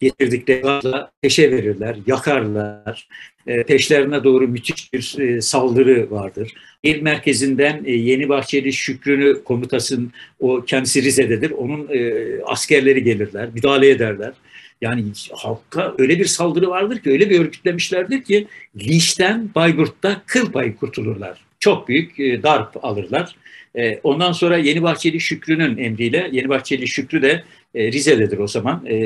[0.00, 3.08] getirdikleri gazla peşe verirler, yakarlar.
[3.46, 6.54] E, peşlerine doğru müthiş bir e, saldırı vardır.
[6.82, 11.50] İl merkezinden e, Yeni Bahçeli Şükrü'nü komutasın, o kendisi Rize'dedir.
[11.50, 14.32] Onun e, askerleri gelirler, müdahale ederler.
[14.80, 20.76] Yani halka öyle bir saldırı vardır ki, öyle bir örgütlemişlerdir ki linçten Bayburt'ta kıl payı
[20.76, 21.40] kurtulurlar.
[21.58, 23.36] Çok büyük e, darp alırlar.
[24.02, 28.86] Ondan sonra Yeni Bahçeli Şükrü'nün emriyle, Yeni Bahçeli Şükrü de e, Rize'dedir o zaman.
[28.86, 28.96] E,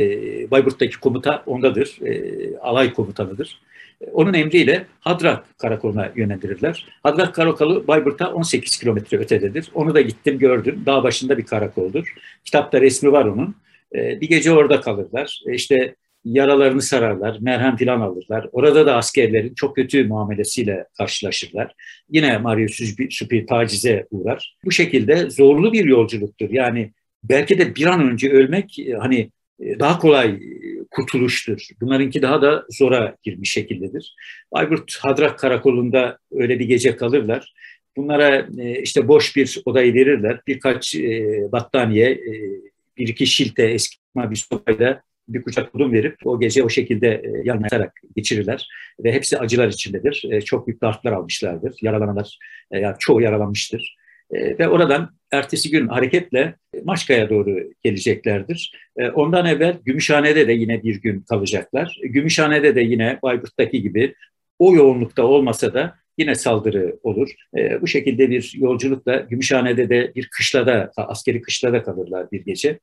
[0.51, 3.61] Bayburt'taki komuta ondadır, e, alay komutanıdır.
[4.01, 6.87] E, onun emriyle Hadrak Karakolu'na yönlendirirler.
[7.03, 9.71] Hadrak Karakolu Bayburt'a 18 kilometre ötededir.
[9.75, 10.83] Onu da gittim gördüm.
[10.87, 12.15] Dağ başında bir karakoldur.
[12.45, 13.57] Kitapta resmi var onun.
[13.95, 15.43] E, bir gece orada kalırlar.
[15.47, 18.49] E, işte yaralarını sararlar, merhem filan alırlar.
[18.53, 21.75] Orada da askerlerin çok kötü muamelesiyle karşılaşırlar.
[22.11, 22.69] Yine Mario
[23.11, 24.57] Supi tacize uğrar.
[24.65, 26.51] Bu şekilde zorlu bir yolculuktur.
[26.51, 26.93] Yani
[27.29, 30.41] belki de bir an önce ölmek e, hani e, daha kolay e,
[30.91, 31.69] kurtuluştur.
[31.81, 34.15] Bunlarınki daha da zora girmiş şekildedir.
[34.53, 37.55] Bayburt Hadrak Karakolu'nda öyle bir gece kalırlar.
[37.97, 38.49] Bunlara
[38.83, 40.41] işte boş bir odayı verirler.
[40.47, 40.95] Birkaç
[41.53, 42.21] battaniye,
[42.97, 47.63] bir iki şilte eski bir sopayla bir kucak odun verip o gece o şekilde yan
[48.17, 48.69] geçirirler.
[49.05, 50.41] Ve hepsi acılar içindedir.
[50.45, 51.77] çok büyük dartlar almışlardır.
[51.83, 52.39] Yaralananlar,
[52.71, 53.97] yani çoğu yaralanmıştır.
[54.31, 56.55] E, ve oradan ertesi gün hareketle
[56.85, 58.73] Maşka'ya doğru geleceklerdir.
[58.97, 61.99] E, ondan evvel Gümüşhane'de de yine bir gün kalacaklar.
[62.03, 64.15] Gümüşhane'de de yine Bayburt'taki gibi
[64.59, 67.31] o yoğunlukta olmasa da yine saldırı olur.
[67.57, 72.79] E, bu şekilde bir yolculukla Gümüşhane'de de bir kışlada, askeri kışlada kalırlar bir gece.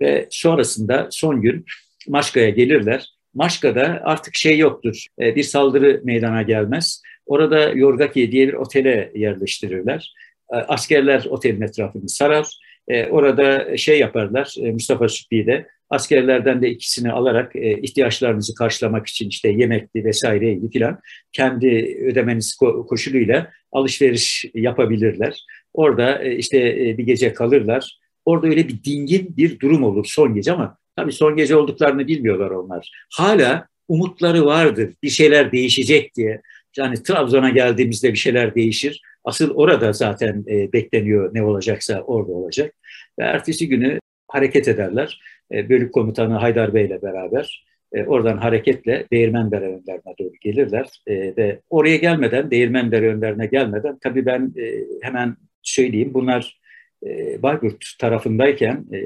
[0.00, 1.64] Ve sonrasında son gün
[2.08, 3.12] Maşka'ya gelirler.
[3.34, 7.02] Maşka'da artık şey yoktur, bir saldırı meydana gelmez.
[7.26, 10.12] Orada Yorgaki diye bir otele yerleştirirler.
[10.52, 12.58] E, askerler otelin etrafını sarar.
[12.88, 19.06] E, orada şey yaparlar, e, Mustafa Sübbi de askerlerden de ikisini alarak e, ihtiyaçlarınızı karşılamak
[19.06, 21.00] için işte yemekli vesaireydi filan
[21.32, 25.44] kendi ödemeniz ko- koşuluyla alışveriş yapabilirler.
[25.74, 27.98] Orada e, işte e, bir gece kalırlar.
[28.24, 32.50] Orada öyle bir dingin bir durum olur son gece ama tabii son gece olduklarını bilmiyorlar
[32.50, 32.90] onlar.
[33.12, 36.40] Hala umutları vardır bir şeyler değişecek diye.
[36.76, 39.02] Yani Trabzon'a geldiğimizde bir şeyler değişir.
[39.26, 42.74] Asıl orada zaten e, bekleniyor ne olacaksa orada olacak.
[43.18, 43.98] Ve ertesi günü
[44.28, 45.20] hareket ederler.
[45.52, 50.88] E, bölük komutanı Haydar Bey ile beraber e, oradan hareketle Değirmendere önlerine doğru gelirler.
[51.06, 56.60] E, ve oraya gelmeden, Değirmendere önlerine gelmeden tabii ben e, hemen söyleyeyim bunlar
[57.06, 58.98] e, Bayburt tarafındayken e,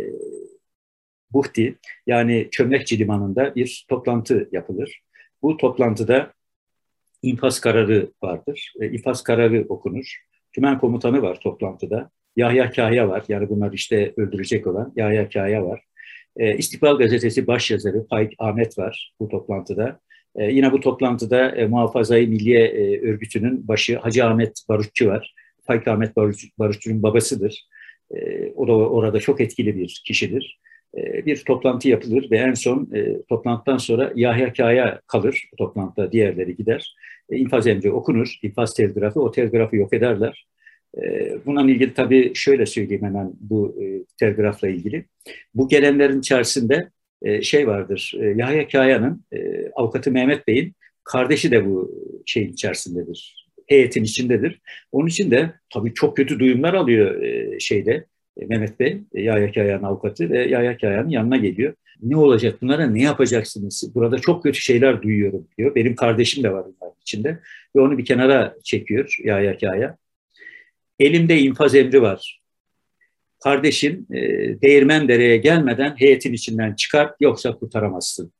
[1.30, 1.74] Buhti
[2.06, 5.00] yani Çömlekçi Limanı'nda bir toplantı yapılır.
[5.42, 6.32] Bu toplantıda
[7.22, 8.72] infaz kararı vardır.
[8.80, 10.16] E, infaz kararı okunur.
[10.52, 12.10] Tümen komutanı var toplantıda.
[12.36, 13.24] Yahya Kahya var.
[13.28, 15.84] Yani bunlar işte öldürecek olan Yahya Kahya var.
[16.36, 20.00] E, İstikbal Gazetesi başyazarı Faik Ahmet var bu toplantıda.
[20.36, 25.34] E, yine bu toplantıda e, Muhafazayı Milliye e, Örgütü'nün başı Hacı Ahmet Barutçu var.
[25.66, 26.16] Faik Ahmet
[26.58, 27.68] Barutçu'nun babasıdır.
[28.14, 30.60] E, o da orada çok etkili bir kişidir.
[30.96, 35.48] E, bir toplantı yapılır ve en son e, toplantıdan sonra Yahya Kaya kalır.
[35.58, 36.94] Toplantıda diğerleri gider.
[37.30, 38.38] E, infaz emri okunur.
[38.42, 39.20] infaz telgrafı.
[39.20, 40.46] O telgrafı yok ederler.
[41.02, 45.04] E, bununla ilgili tabii şöyle söyleyeyim hemen bu e, telgrafla ilgili.
[45.54, 46.90] Bu gelenlerin içerisinde
[47.22, 48.14] e, şey vardır.
[48.20, 50.74] E, Yahya Kaya'nın e, avukatı Mehmet Bey'in
[51.04, 51.90] kardeşi de bu
[52.26, 53.46] şeyin içerisindedir.
[53.66, 54.60] Heyetin içindedir.
[54.92, 58.06] Onun için de tabii çok kötü duyumlar alıyor e, şeyde
[58.36, 61.74] Mehmet Bey, e, Yahya Kaya'nın avukatı ve Yahya Kaya'nın yanına geliyor.
[62.02, 63.92] Ne olacak bunlara ne yapacaksınız?
[63.94, 65.74] Burada çok kötü şeyler duyuyorum diyor.
[65.74, 67.40] Benim kardeşim de var bunların içinde.
[67.76, 69.96] Ve onu bir kenara çekiyor Yahya Kaya.
[70.98, 72.40] Elimde infaz emri var.
[73.44, 74.20] Kardeşin e,
[74.62, 78.32] Değirmendere'ye gelmeden heyetin içinden çıkar yoksa kurtaramazsın.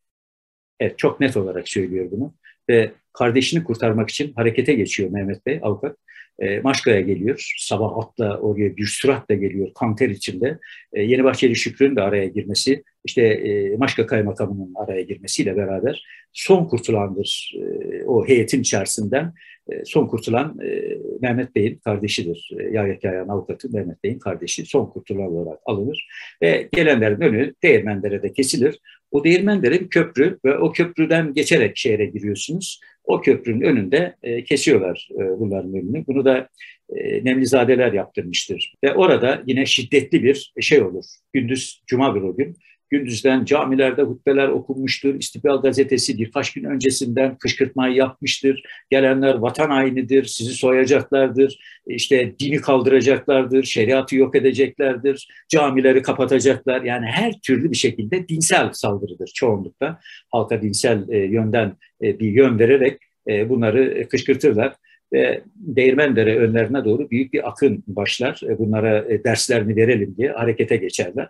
[0.81, 2.35] Evet çok net olarak söylüyor bunu.
[2.69, 5.97] Ve kardeşini kurtarmak için harekete geçiyor Mehmet Bey avukat.
[6.41, 7.55] E, Maşka'ya geliyor.
[7.59, 10.59] Sabah atla oraya bir süratle geliyor kanter içinde.
[10.93, 16.65] E, Yeni Bahçeli Şükrü'nün de araya girmesi, işte e, Maşka Kaymakamı'nın araya girmesiyle beraber son
[16.65, 19.33] kurtulandır e, o heyetin içerisinden.
[19.73, 22.51] E, son kurtulan e, Mehmet Bey'in kardeşidir.
[22.61, 26.09] E, Yahya Kayan avukatı Mehmet Bey'in kardeşi son kurtulan olarak alınır.
[26.43, 28.79] Ve gelenlerin önü Değirmendere'de kesilir.
[29.11, 32.81] O Değirmendere bir köprü ve o köprüden geçerek şehre giriyorsunuz.
[33.05, 36.07] O köprünün önünde e, kesiyorlar e, bunların önünü.
[36.07, 36.49] Bunu da
[36.97, 38.75] e, Nemlizadeler yaptırmıştır.
[38.85, 41.05] Ve orada yine şiddetli bir şey olur.
[41.33, 42.57] Gündüz Cuma bir o gün.
[42.91, 45.15] Gündüzden camilerde hutbeler okunmuştur.
[45.15, 48.63] İstiklal Gazetesi birkaç gün öncesinden kışkırtmayı yapmıştır.
[48.91, 56.83] Gelenler vatan hainidir, sizi soyacaklardır, işte dini kaldıracaklardır, şeriatı yok edeceklerdir, camileri kapatacaklar.
[56.83, 60.01] Yani her türlü bir şekilde dinsel saldırıdır çoğunlukla.
[60.33, 61.73] Halka dinsel e, yönden
[62.03, 64.75] e, bir yön vererek e, bunları kışkırtırlar
[65.13, 68.41] ve Değirmendere önlerine doğru büyük bir akın başlar.
[68.49, 71.29] E, bunlara e, derslerini verelim diye harekete geçerler.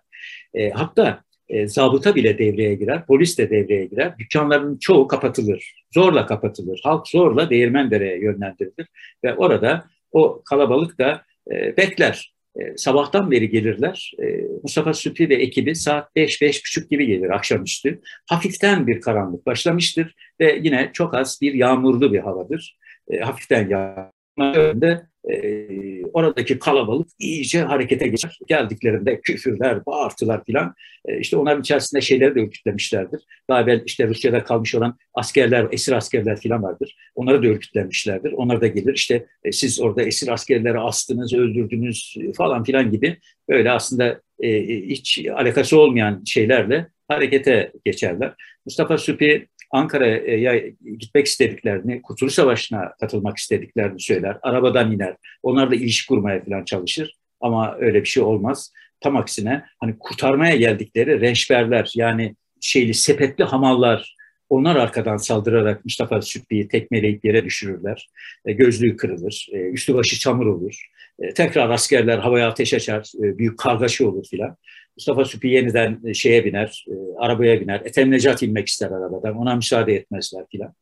[0.55, 4.19] E, hatta e, zabıta bile devreye girer, polis de devreye girer.
[4.19, 6.81] Dükkanların çoğu kapatılır, zorla kapatılır.
[6.85, 8.87] Halk zorla Değirmendere'ye yönlendirilir
[9.25, 11.23] ve orada o kalabalık da
[11.53, 12.33] e, bekler.
[12.61, 14.13] E, sabahtan beri gelirler.
[14.23, 14.25] E,
[14.63, 18.01] Mustafa Sütü ve ekibi saat 5-5.30 gibi gelir akşamüstü.
[18.27, 22.79] Hafiften bir karanlık başlamıştır ve yine çok az bir yağmurlu bir havadır.
[23.11, 28.39] E, hafiften yağmurlu e, oradaki kalabalık iyice harekete geçer.
[28.49, 33.21] Geldiklerinde küfürler, bağırtılar filan e, işte onların içerisinde şeyleri de örgütlemişlerdir.
[33.51, 36.97] Daha evvel işte Rusya'da kalmış olan askerler, esir askerler filan vardır.
[37.15, 38.33] Onları da örgütlemişlerdir.
[38.33, 43.17] Onlar da gelir işte e, siz orada esir askerleri astınız, öldürdünüz falan filan gibi
[43.49, 48.35] böyle aslında e, hiç alakası olmayan şeylerle harekete geçerler.
[48.65, 50.63] Mustafa Süpi Ankara'ya
[50.99, 54.39] gitmek istediklerini, Kurtuluş Savaşı'na katılmak istediklerini söyler.
[54.43, 55.17] Arabadan iner.
[55.43, 57.15] Onlarla ilişki kurmaya falan çalışır.
[57.41, 58.73] Ama öyle bir şey olmaz.
[59.01, 64.15] Tam aksine hani kurtarmaya geldikleri renşberler yani şeyli sepetli hamallar
[64.51, 68.09] onlar arkadan saldırarak Mustafa Sütbi'yi tekmeleyip yere düşürürler.
[68.45, 70.87] E, gözlüğü kırılır, e, üstü başı çamur olur.
[71.19, 74.57] E, tekrar askerler havaya ateş açar, e, büyük kargaşa olur filan.
[74.97, 77.81] Mustafa Süpi yeniden e, şeye biner, e, arabaya biner.
[77.85, 80.75] Ethem Necat inmek ister arabadan, ona müsaade etmezler filan.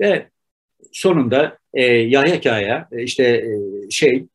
[0.00, 0.26] Ve
[0.92, 3.50] sonunda e, Yahya Kaya, e, işte e,
[3.90, 4.26] şey,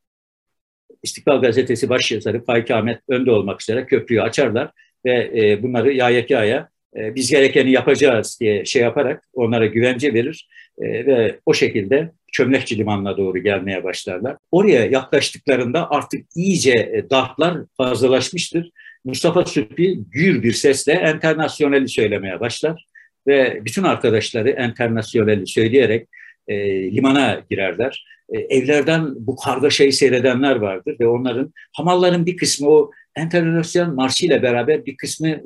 [1.04, 4.72] İstiklal Gazetesi başyazarı Faik Ahmet önde olmak üzere köprüyü açarlar
[5.06, 10.50] ve e, bunları Yahya Kaya e, biz gerekeni yapacağız diye şey yaparak onlara güvence verir
[10.82, 14.38] e, ve o şekilde Çömlekçi Limanı'na doğru gelmeye başlarlar.
[14.52, 18.72] Oraya yaklaştıklarında artık iyice e, dartlar fazlalaşmıştır.
[19.06, 22.86] Mustafa Sütbi gür bir sesle enternasyoneli söylemeye başlar
[23.28, 26.08] ve bütün arkadaşları enternasyoneli söyleyerek
[26.48, 26.56] e,
[26.92, 28.06] limana girerler.
[28.30, 34.86] E, evlerden bu kargaşayı seyredenler vardır ve onların hamalların bir kısmı o enternasyonel marşıyla beraber
[34.86, 35.42] bir kısmı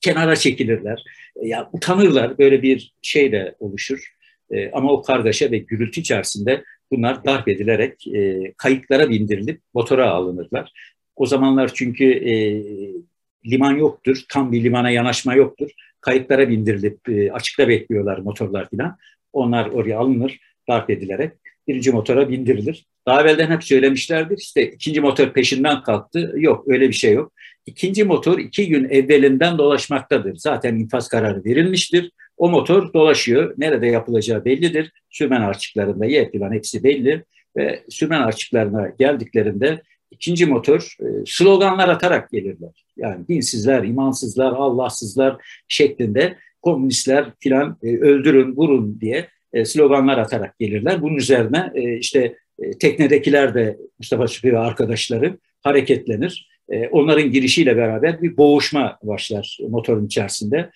[0.00, 1.04] kenara çekilirler.
[1.36, 4.14] E, ya utanırlar böyle bir şey de oluşur.
[4.50, 10.72] E, ama o kargaşa ve gürültü içerisinde bunlar darp edilerek e, kayıklara bindirilip motora alınırlar.
[11.18, 12.32] O zamanlar çünkü e,
[13.50, 15.70] liman yoktur, tam bir limana yanaşma yoktur.
[16.00, 18.96] Kayıklara bindirilip e, açıkta bekliyorlar motorlar filan.
[19.32, 20.38] Onlar oraya alınır,
[20.68, 21.32] darp edilerek
[21.68, 22.86] birinci motora bindirilir.
[23.06, 26.32] Daha evvelden hep söylemişlerdir işte ikinci motor peşinden kalktı.
[26.36, 27.32] Yok öyle bir şey yok.
[27.66, 30.36] İkinci motor iki gün evvelinden dolaşmaktadır.
[30.36, 32.10] Zaten infaz kararı verilmiştir.
[32.36, 33.54] O motor dolaşıyor.
[33.58, 34.92] Nerede yapılacağı bellidir.
[35.10, 37.24] Sümen arçıklarında yer plan hepsi belli.
[37.56, 42.84] Ve sümen arçıklarına geldiklerinde ikinci motor e, sloganlar atarak gelirler.
[42.96, 45.36] Yani dinsizler, imansızlar, Allahsızlar
[45.68, 51.02] şeklinde komünistler filan e, öldürün, vurun diye e, sloganlar atarak gelirler.
[51.02, 52.36] Bunun üzerine işte
[52.80, 56.48] teknedekiler de Mustafa Süpi ve arkadaşları hareketlenir.
[56.90, 60.70] Onların girişiyle beraber bir boğuşma başlar motorun içerisinde.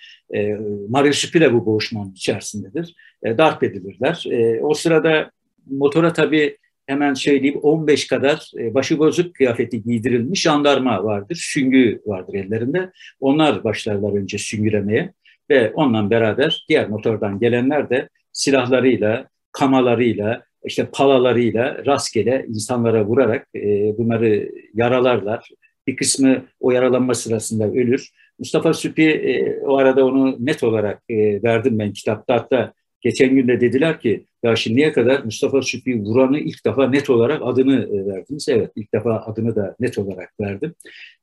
[0.88, 2.94] Mario Süpi de bu boğuşmanın içerisindedir.
[3.24, 4.26] Darp edilirler.
[4.62, 5.30] O sırada
[5.70, 6.56] motora tabii
[6.92, 11.48] hemen söyleyeyim 15 kadar e, başıbozuk kıyafeti giydirilmiş jandarma vardır.
[11.52, 12.90] Süngü vardır ellerinde.
[13.20, 15.12] Onlar başlarlar önce süngülemeye
[15.50, 23.60] ve onunla beraber diğer motordan gelenler de silahlarıyla, kamalarıyla, işte palalarıyla rastgele insanlara vurarak e,
[23.98, 25.50] bunları yaralarlar.
[25.86, 28.10] Bir kısmı o yaralanma sırasında ölür.
[28.38, 32.34] Mustafa Süpi e, o arada onu net olarak verdim ben kitapta.
[32.34, 32.72] Hatta
[33.02, 37.42] geçen gün de dediler ki ya şimdiye kadar Mustafa Şükrü Vuran'ı ilk defa net olarak
[37.44, 38.48] adını e, verdiniz.
[38.48, 40.74] Evet ilk defa adını da net olarak verdim.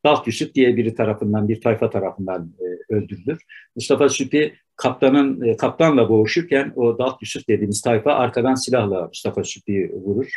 [0.05, 3.41] Dalt Yusuf diye biri tarafından, bir tayfa tarafından e, öldürülür.
[3.75, 9.91] Mustafa Şükrü kaptanın e, kaptanla boğuşurken o Dalt Yusuf dediğimiz tayfa arkadan silahla Mustafa Şükrü'yü
[9.93, 10.29] vurur.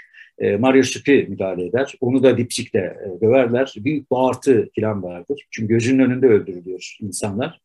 [0.58, 1.94] Mario Şükrü müdahale eder.
[2.00, 3.74] Onu da dipçikle döverler.
[3.76, 5.46] Büyük bağırtı falan vardır.
[5.50, 7.60] Çünkü gözünün önünde öldürülüyor insanlar.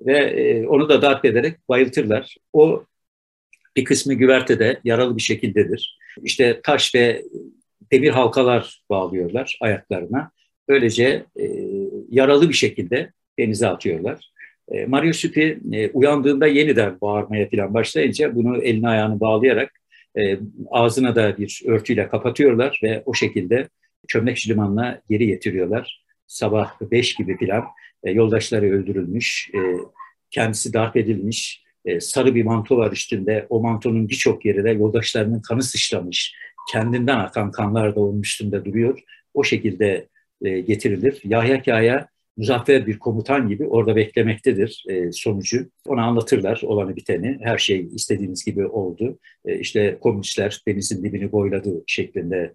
[0.00, 2.36] Ve onu da darp ederek bayıltırlar.
[2.52, 2.84] O
[3.76, 5.98] bir kısmı güvertede yaralı bir şekildedir.
[6.22, 7.22] İşte taş ve
[7.92, 10.30] demir halkalar bağlıyorlar ayaklarına.
[10.68, 11.46] Böylece e,
[12.10, 14.32] yaralı bir şekilde denize atıyorlar.
[14.68, 19.72] E, Mario Süpi e, uyandığında yeniden bağırmaya falan başlayınca bunu elini ayağını bağlayarak
[20.16, 20.38] e,
[20.70, 23.68] ağzına da bir örtüyle kapatıyorlar ve o şekilde
[24.08, 26.04] Çömlekçi Limanı'na geri getiriyorlar.
[26.26, 27.64] Sabah 5 gibi falan
[28.04, 29.58] e, yoldaşları öldürülmüş, e,
[30.30, 33.46] kendisi darp edilmiş, e, sarı bir manto var üstünde.
[33.50, 36.34] O mantonun birçok yeri de yoldaşlarının kanı sıçramış.
[36.72, 39.00] Kendinden akan kanlar da onun üstünde duruyor.
[39.34, 40.08] O şekilde
[40.42, 41.20] e, getirilir.
[41.24, 45.68] Yahya Kaya muzaffer bir komutan gibi orada beklemektedir e, sonucu.
[45.86, 47.38] Ona anlatırlar olanı biteni.
[47.42, 49.18] Her şey istediğiniz gibi oldu.
[49.44, 52.52] E, işte komünistler denizin dibini boyladı şeklinde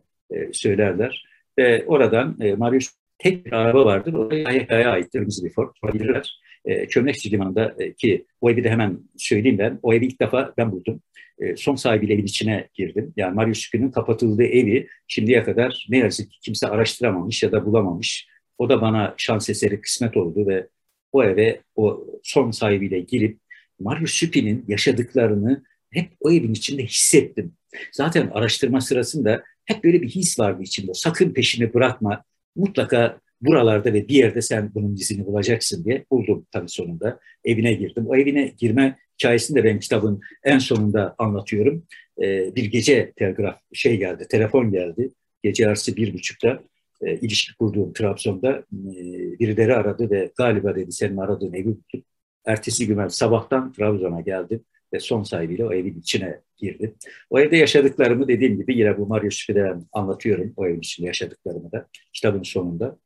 [0.51, 1.25] söylerler.
[1.57, 4.13] Ve oradan e, Marius tek bir araba vardır.
[4.13, 5.75] O da Yahya'ya ait kırmızı bir Ford.
[5.93, 9.79] Bilirler e, Çömlekçi Limanı'nda e, ki o evi de hemen söyleyeyim ben.
[9.83, 11.01] O evi ilk defa ben buldum.
[11.39, 13.13] E, son sahibiyle evin içine girdim.
[13.17, 18.27] Yani Marius Şükrü'nün kapatıldığı evi şimdiye kadar ne yazık ki kimse araştıramamış ya da bulamamış.
[18.57, 20.67] O da bana şans eseri kısmet oldu ve
[21.11, 23.39] o eve o son sahibiyle girip
[23.79, 27.53] Marius Şükrü'nün yaşadıklarını hep o evin içinde hissettim.
[27.91, 30.93] Zaten araştırma sırasında hep böyle bir his vardı içimde.
[30.93, 32.23] Sakın peşini bırakma.
[32.55, 37.19] Mutlaka buralarda ve bir yerde sen bunun izini bulacaksın diye buldum tabii sonunda.
[37.45, 38.05] Evine girdim.
[38.07, 41.83] O evine girme hikayesini de ben kitabın en sonunda anlatıyorum.
[42.21, 45.11] Ee, bir gece telgraf şey geldi, telefon geldi.
[45.43, 46.59] Gece yarısı bir buçukta
[47.01, 48.93] e, ilişki kurduğum Trabzon'da e,
[49.39, 52.03] birileri aradı ve galiba dedi senin aradığın evi buldum.
[52.45, 54.63] Ertesi gün sabahtan Trabzon'a geldim
[54.93, 56.95] ve son sahibiyle o evin içine girdim.
[57.29, 61.87] O evde yaşadıklarımı dediğim gibi yine bu Mario Şüphe'den anlatıyorum o evin içinde yaşadıklarımı da
[62.13, 62.97] kitabın sonunda.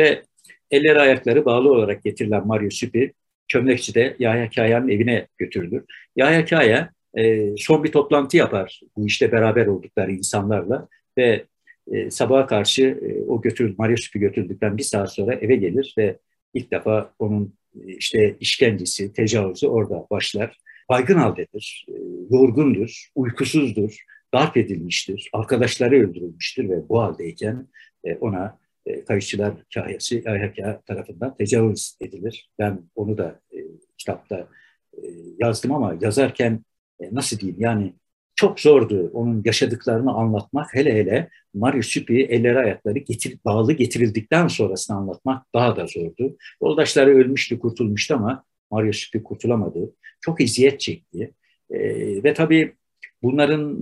[0.00, 0.22] Ve
[0.70, 3.12] elleri ayakları bağlı olarak getirilen Mario Süpi
[3.48, 5.84] Çömlekçi'de Yahya Kaya'nın evine götürülür.
[6.16, 10.88] Yahya Kaya e, son bir toplantı yapar bu işte beraber oldukları insanlarla
[11.18, 11.44] ve
[11.92, 16.18] e, sabaha karşı e, o götürül, Mario Supi götürüldükten bir saat sonra eve gelir ve
[16.54, 20.58] ilk defa onun e, işte işkencesi, tecavüzü orada başlar.
[20.88, 21.92] Baygın haldedir, e,
[22.30, 27.68] yorgundur, uykusuzdur, darp edilmiştir, arkadaşları öldürülmüştür ve bu haldeyken
[28.04, 32.50] e, ona e, kayışçılar kahyası Yahya tarafından tecavüz edilir.
[32.58, 33.58] Ben onu da e,
[33.98, 34.48] kitapta
[34.94, 35.00] e,
[35.38, 36.64] yazdım ama yazarken
[37.00, 37.94] e, nasıl diyeyim yani
[38.34, 40.74] çok zordu onun yaşadıklarını anlatmak.
[40.74, 46.36] Hele hele Mario Süpi elleri ayakları getir, bağlı getirildikten sonrasını anlatmak daha da zordu.
[46.62, 49.94] Yoldaşları ölmüştü, kurtulmuştu ama Mario Süpi kurtulamadı.
[50.20, 51.34] Çok eziyet çekti.
[51.70, 51.78] E,
[52.24, 52.74] ve tabii
[53.22, 53.78] bunların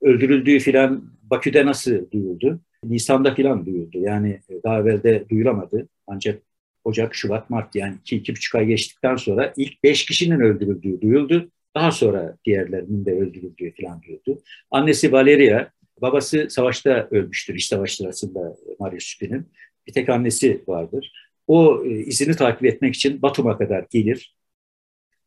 [0.00, 2.60] öldürüldüğü filan Bakü'de nasıl duyuldu?
[2.84, 3.98] Nisan'da filan duyuldu.
[3.98, 5.88] Yani daha evvelde duyulamadı.
[6.06, 6.42] Ancak
[6.84, 11.50] Ocak, Şubat, Mart yani iki, iki buçuk ay geçtikten sonra ilk beş kişinin öldürüldüğü duyuldu.
[11.74, 14.42] Daha sonra diğerlerinin de öldürüldüğü falan duyuldu.
[14.70, 15.70] Annesi Valeria,
[16.02, 19.46] babası savaşta ölmüştür, iç savaş sırasında Mario Süpi'nin.
[19.86, 21.12] Bir tek annesi vardır.
[21.46, 24.37] O e, izini takip etmek için Batum'a kadar gelir.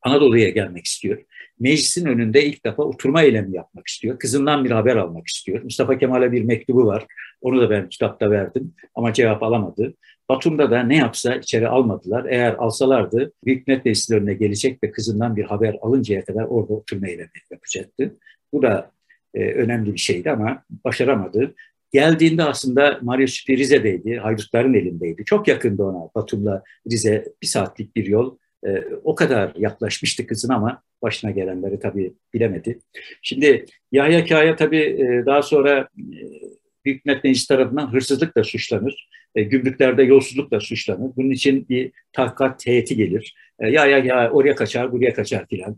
[0.02, 1.24] Anadolu'ya gelmek istiyor.
[1.60, 4.20] Meclisin önünde ilk defa oturma eylemi yapmak istiyor.
[4.20, 5.64] Kızından bir haber almak istiyor.
[5.64, 7.06] Mustafa Kemal'e bir mektubu var.
[7.42, 9.94] Onu da ben kitapta verdim ama cevap alamadı.
[10.30, 12.26] Batum'da da ne yapsa içeri almadılar.
[12.26, 17.08] Eğer alsalardı Büyük Millet Meclisi önüne gelecek ve kızından bir haber alıncaya kadar orada oturma
[17.08, 18.18] eylemi yapacaktı.
[18.54, 18.92] Bu da
[19.34, 21.56] e, önemli bir şeydi ama başaramadı.
[21.92, 25.26] Geldiğinde aslında Mario Rize'deydi, haydutların elindeydi.
[25.26, 28.38] Çok yakındı ona Batum'la Rize bir saatlik bir yol.
[28.68, 32.80] E, o kadar yaklaşmıştı kızın ama başına gelenleri tabii bilemedi.
[33.22, 36.16] Şimdi Yahya Kaya tabii e, daha sonra e,
[36.86, 39.10] Büyük Millet Meclisi tarafından hırsızlıkla suçlanır.
[39.36, 41.12] E, gümrüklerde yolsuzlukla suçlanır.
[41.16, 43.36] Bunun için bir tahkikat heyeti gelir.
[43.60, 45.78] E, ya ya ya oraya kaçar, buraya kaçar filan.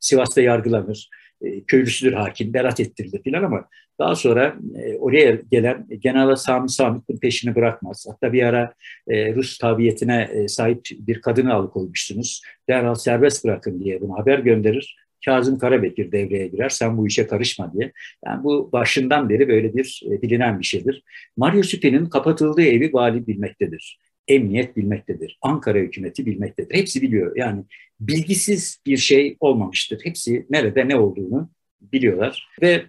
[0.00, 1.08] Sivas'ta yargılanır.
[1.42, 3.64] E, köylüsüdür hakim, berat ettirildi filan ama
[3.98, 8.06] daha sonra e, oraya gelen General Sami Samit'in peşini bırakmaz.
[8.10, 8.74] Hatta bir ara
[9.08, 12.42] e, Rus tabiyetine e, sahip bir kadını alıkoymuşsunuz.
[12.68, 14.96] Derhal serbest bırakın diye bunu haber gönderir.
[15.24, 16.68] Kazım Karabekir devreye girer.
[16.68, 17.92] Sen bu işe karışma diye.
[18.26, 21.02] Yani bu başından beri böyle bir e, bilinen bir şeydir.
[21.36, 23.98] Mario Süpi'nin kapatıldığı evi vali bilmektedir.
[24.28, 25.38] Emniyet bilmektedir.
[25.42, 26.74] Ankara hükümeti bilmektedir.
[26.74, 27.36] Hepsi biliyor.
[27.36, 27.64] Yani
[28.00, 30.00] bilgisiz bir şey olmamıştır.
[30.04, 31.50] Hepsi nerede ne olduğunu
[31.80, 32.48] biliyorlar.
[32.62, 32.82] Ve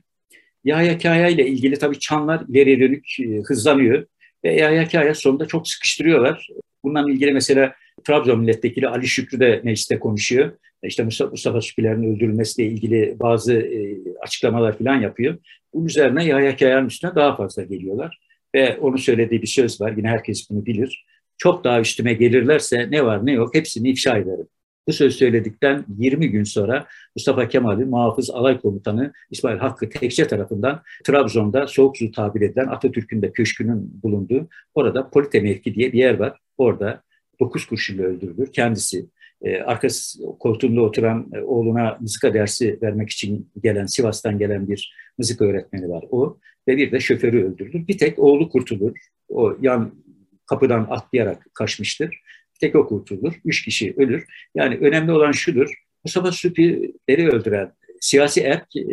[0.63, 4.05] Yahya Kaya ile ilgili tabii çanlar ileriye dönük e, hızlanıyor.
[4.43, 6.47] Ve Yahya Kaya sonunda çok sıkıştırıyorlar.
[6.83, 7.73] Bundan ilgili mesela
[8.03, 10.51] Trabzon milletvekili Ali Şükrü de mecliste konuşuyor.
[10.83, 15.37] İşte Mustafa, Mustafa Süpiler'in öldürülmesiyle ilgili bazı e, açıklamalar falan yapıyor.
[15.73, 18.19] Bunun üzerine Yahya Kaya'nın üstüne daha fazla geliyorlar.
[18.55, 19.93] Ve onun söylediği bir söz var.
[19.97, 21.05] Yine herkes bunu bilir.
[21.43, 24.47] Çok daha üstüme gelirlerse ne var ne yok hepsini ifşa ederim.
[24.87, 30.81] Bu söz söyledikten 20 gün sonra Mustafa Kemal'in muhafız alay komutanı İsmail Hakkı Tekçe tarafından
[31.03, 36.19] Trabzon'da soğuk su tabir edilen Atatürk'ün de köşkünün bulunduğu orada Polite mevki diye bir yer
[36.19, 36.39] var.
[36.57, 37.03] Orada
[37.39, 38.51] 9 kurşunla öldürülür.
[38.51, 39.05] Kendisi
[39.41, 45.45] e, arkası koltuğunda oturan e, oğluna mızıka dersi vermek için gelen Sivas'tan gelen bir mızıka
[45.45, 46.37] öğretmeni var o
[46.67, 47.87] ve bir de şoförü öldürülür.
[47.87, 48.97] Bir tek oğlu kurtulur.
[49.29, 50.02] O yan
[50.53, 52.21] kapıdan atlayarak kaçmıştır.
[52.59, 53.33] Tek o kurtulur.
[53.45, 54.25] Üç kişi ölür.
[54.55, 55.73] Yani önemli olan şudur.
[56.03, 58.83] Mustafa Süpi'leri öldüren siyasi erk e,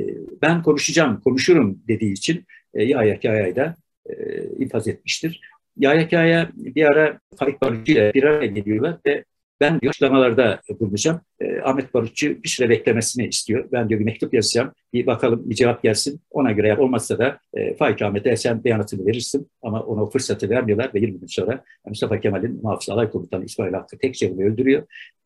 [0.42, 2.44] ben konuşacağım, konuşurum dediği için
[2.74, 3.76] e, Yahya Kaya'yı da
[4.10, 4.14] e,
[4.58, 5.40] infaz etmiştir.
[5.76, 9.24] Yahya Kaya bir ara Faik Barutçu ile bir araya geliyorlar ve
[9.60, 11.20] ben diyor açıklamalarda bulunacağım.
[11.40, 13.68] E, Ahmet Barutçu bir süre beklemesini istiyor.
[13.72, 14.72] Ben diyor bir mektup yazacağım.
[14.92, 16.20] Bir bakalım bir cevap gelsin.
[16.30, 19.50] Ona göre eğer olmazsa da e, Faik Ahmet'e sen beyanatını verirsin.
[19.62, 23.72] Ama ona o fırsatı vermiyorlar ve 20 gün sonra Mustafa Kemal'in muhafız alay komutanı İsmail
[23.72, 24.82] Hakkı Tekçevi'ni öldürüyor.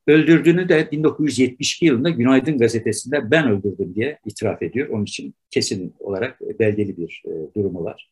[0.06, 4.88] Öldürdüğünü de 1972 yılında Günaydın gazetesinde ben öldürdüm diye itiraf ediyor.
[4.88, 8.10] Onun için kesin olarak belgeli bir e, durumu var.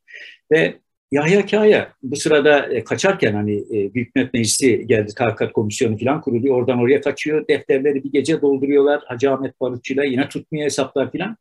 [0.53, 0.75] Ve
[1.13, 6.21] Yahya Kaya bu sırada e, kaçarken hani e, Büyük Millet Meclisi geldi, Takat Komisyonu falan
[6.21, 6.57] kuruluyor.
[6.57, 7.49] Oradan oraya kaçıyor.
[7.49, 9.03] Defterleri bir gece dolduruyorlar.
[9.07, 11.37] Hacı Ahmet Barutçu'yla yine tutmuyor hesaplar falan.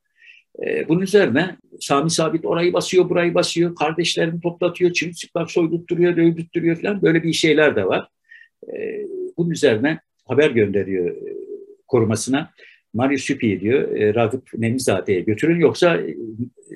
[0.65, 3.75] E, bunun üzerine Sami Sabit orayı basıyor, burayı basıyor.
[3.75, 7.01] Kardeşlerini toplatıyor, çırılçıplak soydurtturuyor, dövdürttürüyor falan.
[7.01, 8.07] Böyle bir şeyler de var.
[9.37, 11.15] Bunun üzerine haber gönderiyor
[11.87, 12.51] korumasına.
[12.93, 16.15] Mario Süpi'yi diyor e, Ragıp Nemizade'ye götürün yoksa e,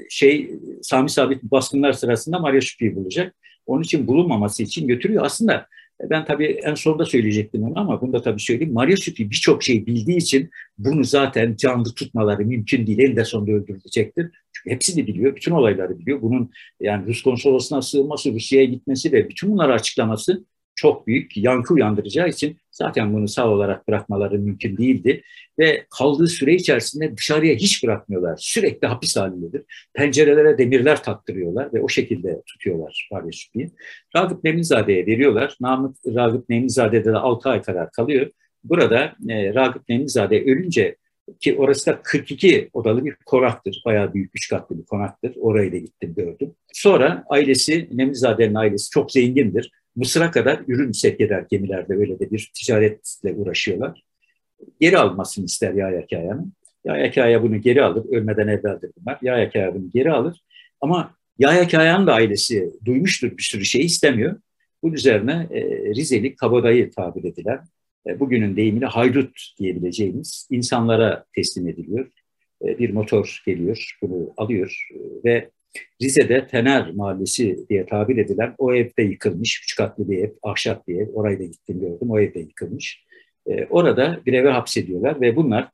[0.09, 0.51] şey
[0.81, 3.35] Sami Sabit baskınlar sırasında Mario Süpi'yi bulacak.
[3.65, 5.25] Onun için bulunmaması için götürüyor.
[5.25, 5.67] Aslında
[6.03, 8.73] e, ben tabii en sonunda söyleyecektim onu ama bunu da tabii söyleyeyim.
[8.73, 12.99] Mario Süpi birçok şey bildiği için bunu zaten canlı tutmaları mümkün değil.
[12.99, 14.31] En de sonunda öldürülecektir.
[14.53, 16.21] Çünkü hepsini biliyor, bütün olayları biliyor.
[16.21, 20.45] Bunun yani Rus konsolosluğuna sığınması, Rusya'ya gitmesi ve bütün bunları açıklaması
[20.75, 25.21] çok büyük yankı uyandıracağı için zaten bunu sağ olarak bırakmaları mümkün değildi.
[25.59, 28.37] Ve kaldığı süre içerisinde dışarıya hiç bırakmıyorlar.
[28.37, 29.63] Sürekli hapis halindedir.
[29.93, 33.71] Pencerelere demirler taktırıyorlar ve o şekilde tutuyorlar Paris Süpi'yi.
[34.15, 35.57] Ragıp Nemlizade'ye veriyorlar.
[35.61, 38.31] Namık Ragıp Nemlizade'de de 6 ay kadar kalıyor.
[38.63, 40.95] Burada e, Ragıp Nemlizade ölünce
[41.39, 43.81] ki orası da 42 odalı bir konaktır.
[43.85, 45.33] Bayağı büyük, üç katlı bir konaktır.
[45.39, 46.55] Oraya da gittim, gördüm.
[46.73, 49.71] Sonra ailesi, Nemlizade'nin ailesi çok zengindir.
[49.95, 54.03] Mısır'a kadar ürün sevk eder gemilerde öyle de bir ticaretle uğraşıyorlar.
[54.81, 56.53] Geri almasını ister Yahya Kaya'nın.
[56.85, 58.05] Yahya Kaya bunu geri alır.
[58.11, 59.19] Ölmeden evveldir bunlar.
[59.21, 60.41] Yahya Kaya bunu geri alır.
[60.81, 64.35] Ama Yahya Kaya'nın da ailesi duymuştur bir sürü şey istemiyor.
[64.83, 65.61] Bunun üzerine e,
[65.95, 67.59] Rizeli Kabadayı tabir edilen
[68.07, 72.11] e, bugünün deyimiyle haydut diyebileceğimiz insanlara teslim ediliyor.
[72.65, 74.87] E, bir motor geliyor, bunu alıyor
[75.25, 75.49] ve
[76.01, 80.95] Rize'de Fener Mahallesi diye tabir edilen o evde yıkılmış, üç katlı bir ev, ahşap bir
[80.95, 83.05] ev, orayı da gittim gördüm, o evde yıkılmış.
[83.69, 85.69] Orada bir eve hapsediyorlar ve bunlar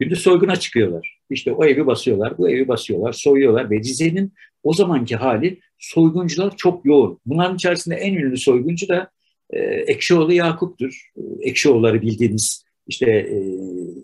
[0.00, 1.20] gündüz soyguna çıkıyorlar.
[1.30, 4.32] İşte o evi basıyorlar, bu evi basıyorlar, soyuyorlar ve Rize'nin
[4.62, 7.20] o zamanki hali soyguncular çok yoğun.
[7.26, 9.10] Bunların içerisinde en ünlü soyguncu da
[9.50, 11.10] e, Ekşioğlu Yakup'tur.
[11.40, 13.36] Ekşioğulları bildiğiniz işte e,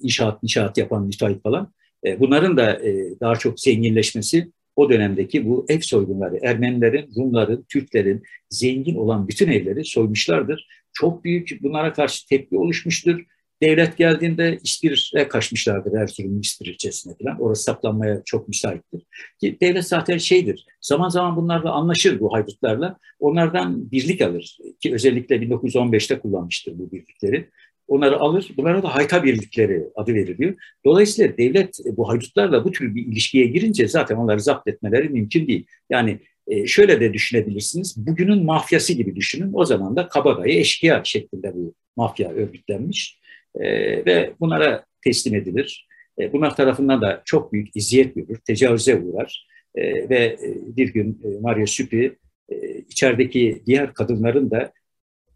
[0.02, 1.72] inşaat inşaat yapan müteahhit falan.
[2.06, 8.22] E, bunların da e, daha çok zenginleşmesi o dönemdeki bu ev soygunları, Ermenilerin, Rumların, Türklerin
[8.50, 10.66] zengin olan bütün evleri soymuşlardır.
[10.92, 13.24] Çok büyük bunlara karşı tepki oluşmuştur.
[13.62, 17.40] Devlet geldiğinde İspir'e kaçmışlardır Erzurum'un İspir ilçesine falan.
[17.40, 19.02] Orası saplanmaya çok müsaittir.
[19.40, 22.98] Ki devlet zaten şeydir, zaman zaman bunlarla anlaşır bu haydutlarla.
[23.20, 24.58] Onlardan birlik alır.
[24.80, 27.48] Ki özellikle 1915'te kullanmıştır bu birlikleri.
[27.88, 30.54] Onları alır, bunlara da hayta birlikleri adı veriliyor.
[30.84, 35.66] Dolayısıyla devlet bu haydutlarla bu tür bir ilişkiye girince zaten onları zapt etmeleri mümkün değil.
[35.90, 39.50] Yani e, şöyle de düşünebilirsiniz, bugünün mafyası gibi düşünün.
[39.54, 43.18] O zaman da kabadayı eşkıya şeklinde bu mafya örgütlenmiş
[43.54, 43.64] e,
[44.06, 45.88] ve bunlara teslim edilir.
[46.20, 51.20] E, bunlar tarafından da çok büyük iziyet görür, tecavüze uğrar e, ve e, bir gün
[51.24, 52.16] e, Mario Süpi
[52.48, 54.72] e, içerideki diğer kadınların da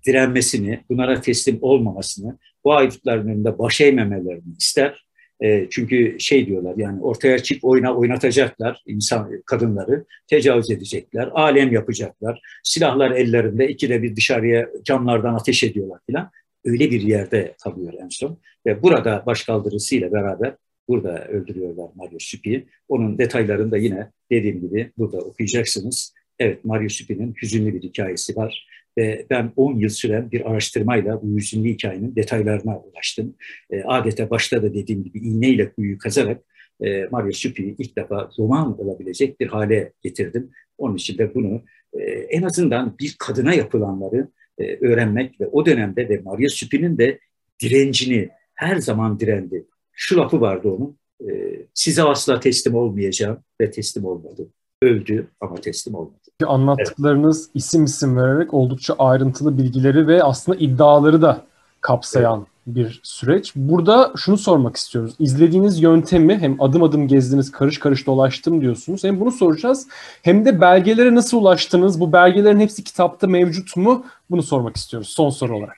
[0.06, 5.06] direnmesini, bunlara teslim olmamasını, bu aydutların önünde baş eğmemelerini ister.
[5.40, 12.40] E, çünkü şey diyorlar yani ortaya çık oyna oynatacaklar insan kadınları, tecavüz edecekler, alem yapacaklar,
[12.62, 16.30] silahlar ellerinde ikide bir dışarıya camlardan ateş ediyorlar filan.
[16.64, 20.54] Öyle bir yerde kalıyor en son ve burada başkaldırısıyla beraber
[20.88, 22.66] burada öldürüyorlar Mario Süpi'yi.
[22.88, 26.14] Onun detaylarını da yine dediğim gibi burada okuyacaksınız.
[26.38, 28.66] Evet Mario Süpi'nin hüzünlü bir hikayesi var.
[28.98, 33.34] Ve ben 10 yıl süren bir araştırmayla bu hüzünlü hikayenin detaylarına ulaştım.
[33.70, 36.42] E, adeta başta da dediğim gibi iğneyle kuyuyu kazarak
[36.80, 40.50] e, Mario Süpi'yi ilk defa roman olabilecek bir hale getirdim.
[40.78, 41.62] Onun için de bunu
[41.94, 44.28] e, en azından bir kadına yapılanları
[44.58, 47.18] e, öğrenmek ve o dönemde de Mario Süpi'nin de
[47.62, 49.64] direncini her zaman direndi.
[49.92, 50.98] Şu lafı vardı onun,
[51.30, 54.48] e, size asla teslim olmayacağım ve teslim olmadı.
[54.82, 56.21] Öldü ama teslim olmadı.
[56.46, 57.50] Anlattıklarınız evet.
[57.54, 61.44] isim isim vererek oldukça ayrıntılı bilgileri ve aslında iddiaları da
[61.80, 63.52] kapsayan evet bir süreç.
[63.56, 65.14] Burada şunu sormak istiyoruz.
[65.18, 69.04] İzlediğiniz yöntemi hem adım adım gezdiniz, karış karış dolaştım diyorsunuz.
[69.04, 69.88] Hem bunu soracağız
[70.22, 72.00] hem de belgelere nasıl ulaştınız?
[72.00, 74.06] Bu belgelerin hepsi kitapta mevcut mu?
[74.30, 75.76] Bunu sormak istiyoruz son soru olarak.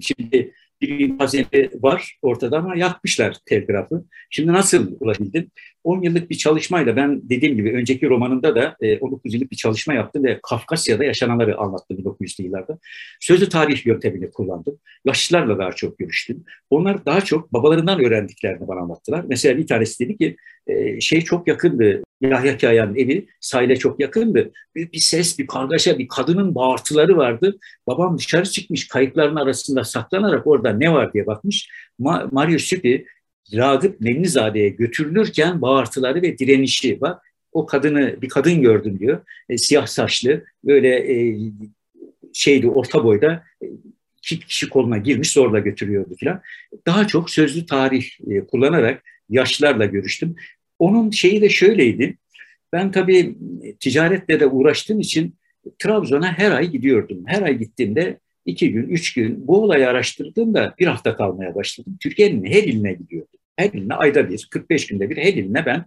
[0.00, 4.04] Şimdi bir hazine var ortada ama yakmışlar telgrafı.
[4.30, 5.50] Şimdi nasıl ulaşabildim?
[5.86, 9.94] 10 yıllık bir çalışmayla ben dediğim gibi önceki romanında da 19 e, yıllık bir çalışma
[9.94, 12.78] yaptım ve Kafkasya'da yaşananları anlattım 1900'lü yıllarda.
[13.20, 14.78] Sözlü tarih yöntemini kullandım.
[15.04, 16.44] Yaşlılarla daha çok görüştüm.
[16.70, 19.24] Onlar daha çok babalarından öğrendiklerini bana anlattılar.
[19.28, 22.02] Mesela bir tanesi dedi ki e, şey çok yakındı.
[22.20, 24.52] Yahya Kaya'nın evi sahile çok yakındı.
[24.74, 27.58] Büyük bir ses, bir kargaşa, bir kadının bağırtıları vardı.
[27.86, 31.68] Babam dışarı çıkmış kayıkların arasında saklanarak orada ne var diye bakmış.
[31.98, 33.06] Ma Mario Süpi
[33.54, 37.18] Ragıp Memnizade'ye götürülürken bağırtıları ve direnişi var.
[37.52, 39.20] O kadını bir kadın gördüm diyor.
[39.48, 41.38] E, siyah saçlı böyle e,
[42.32, 43.66] şeydi orta boyda e,
[44.18, 46.42] iki kişi koluna girmiş zorla götürüyordu falan.
[46.86, 50.36] Daha çok sözlü tarih e, kullanarak yaşlılarla görüştüm.
[50.78, 52.18] Onun şeyi de şöyleydi.
[52.72, 53.36] Ben tabii
[53.80, 55.34] ticaretle de uğraştığım için
[55.78, 57.22] Trabzon'a her ay gidiyordum.
[57.26, 61.96] Her ay gittiğimde iki gün, üç gün bu olayı araştırdığımda bir hafta kalmaya başladım.
[62.00, 63.35] Türkiye'nin her iline gidiyordum.
[63.56, 65.84] Her iline ayda bir, 45 günde bir her iline ben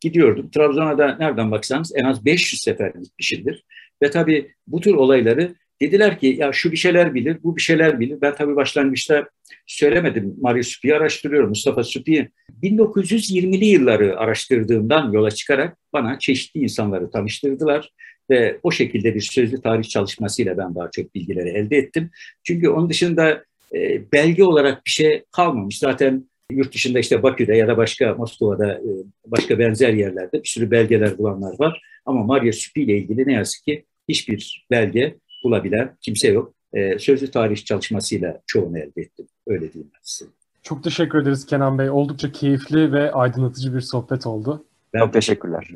[0.00, 0.50] gidiyordum.
[0.50, 3.64] Trabzon'a da nereden baksanız en az 500 sefer gitmişimdir.
[4.02, 8.00] Ve tabii bu tür olayları Dediler ki ya şu bir şeyler bilir, bu bir şeyler
[8.00, 8.18] bilir.
[8.20, 9.28] Ben tabii başlangıçta
[9.66, 10.34] söylemedim.
[10.40, 11.48] Mario Supi'yi araştırıyorum.
[11.48, 12.28] Mustafa Supi'yi
[12.62, 17.92] 1920'li yılları araştırdığımdan yola çıkarak bana çeşitli insanları tanıştırdılar
[18.30, 22.10] ve o şekilde bir sözlü tarih çalışmasıyla ben daha çok bilgileri elde ettim.
[22.44, 23.44] Çünkü onun dışında
[23.74, 25.78] e, belge olarak bir şey kalmamış.
[25.78, 28.90] Zaten yurt dışında işte Bakü'de ya da başka Moskova'da e,
[29.26, 31.82] başka benzer yerlerde bir sürü belgeler bulanlar var.
[32.06, 36.54] Ama Maria Süpi ile ilgili ne yazık ki hiçbir belge bulabilen kimse yok.
[36.72, 39.26] E, sözlü tarih çalışmasıyla çoğunu elde ettim.
[39.46, 40.30] Öyle diyeyim ben size.
[40.62, 41.90] Çok teşekkür ederiz Kenan Bey.
[41.90, 44.64] Oldukça keyifli ve aydınlatıcı bir sohbet oldu.
[44.94, 45.68] Ben Çok teşekkürler.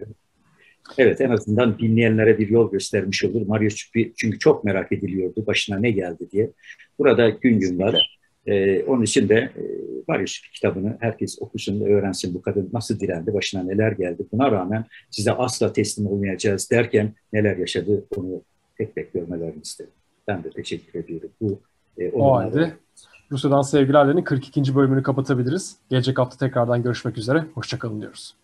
[0.99, 3.47] Evet en azından dinleyenlere bir yol göstermiş olur.
[3.47, 6.51] Mario Süpi çünkü çok merak ediliyordu başına ne geldi diye.
[6.99, 8.16] Burada gün gün var.
[8.47, 13.63] Ee, onun için de e, Süpi kitabını herkes okusun, öğrensin bu kadın nasıl direndi, başına
[13.63, 14.27] neler geldi.
[14.33, 18.43] Buna rağmen size asla teslim olmayacağız derken neler yaşadı onu
[18.79, 19.93] tek tek görmelerini istedim.
[20.29, 21.31] Ben de teşekkür ediyorum.
[21.41, 21.61] Bu
[21.99, 22.73] e, o halde
[23.31, 24.75] Rusya'dan Sevgilerlerin 42.
[24.75, 25.77] bölümünü kapatabiliriz.
[25.91, 27.45] Gelecek hafta tekrardan görüşmek üzere.
[27.55, 28.37] Hoşçakalın diyoruz.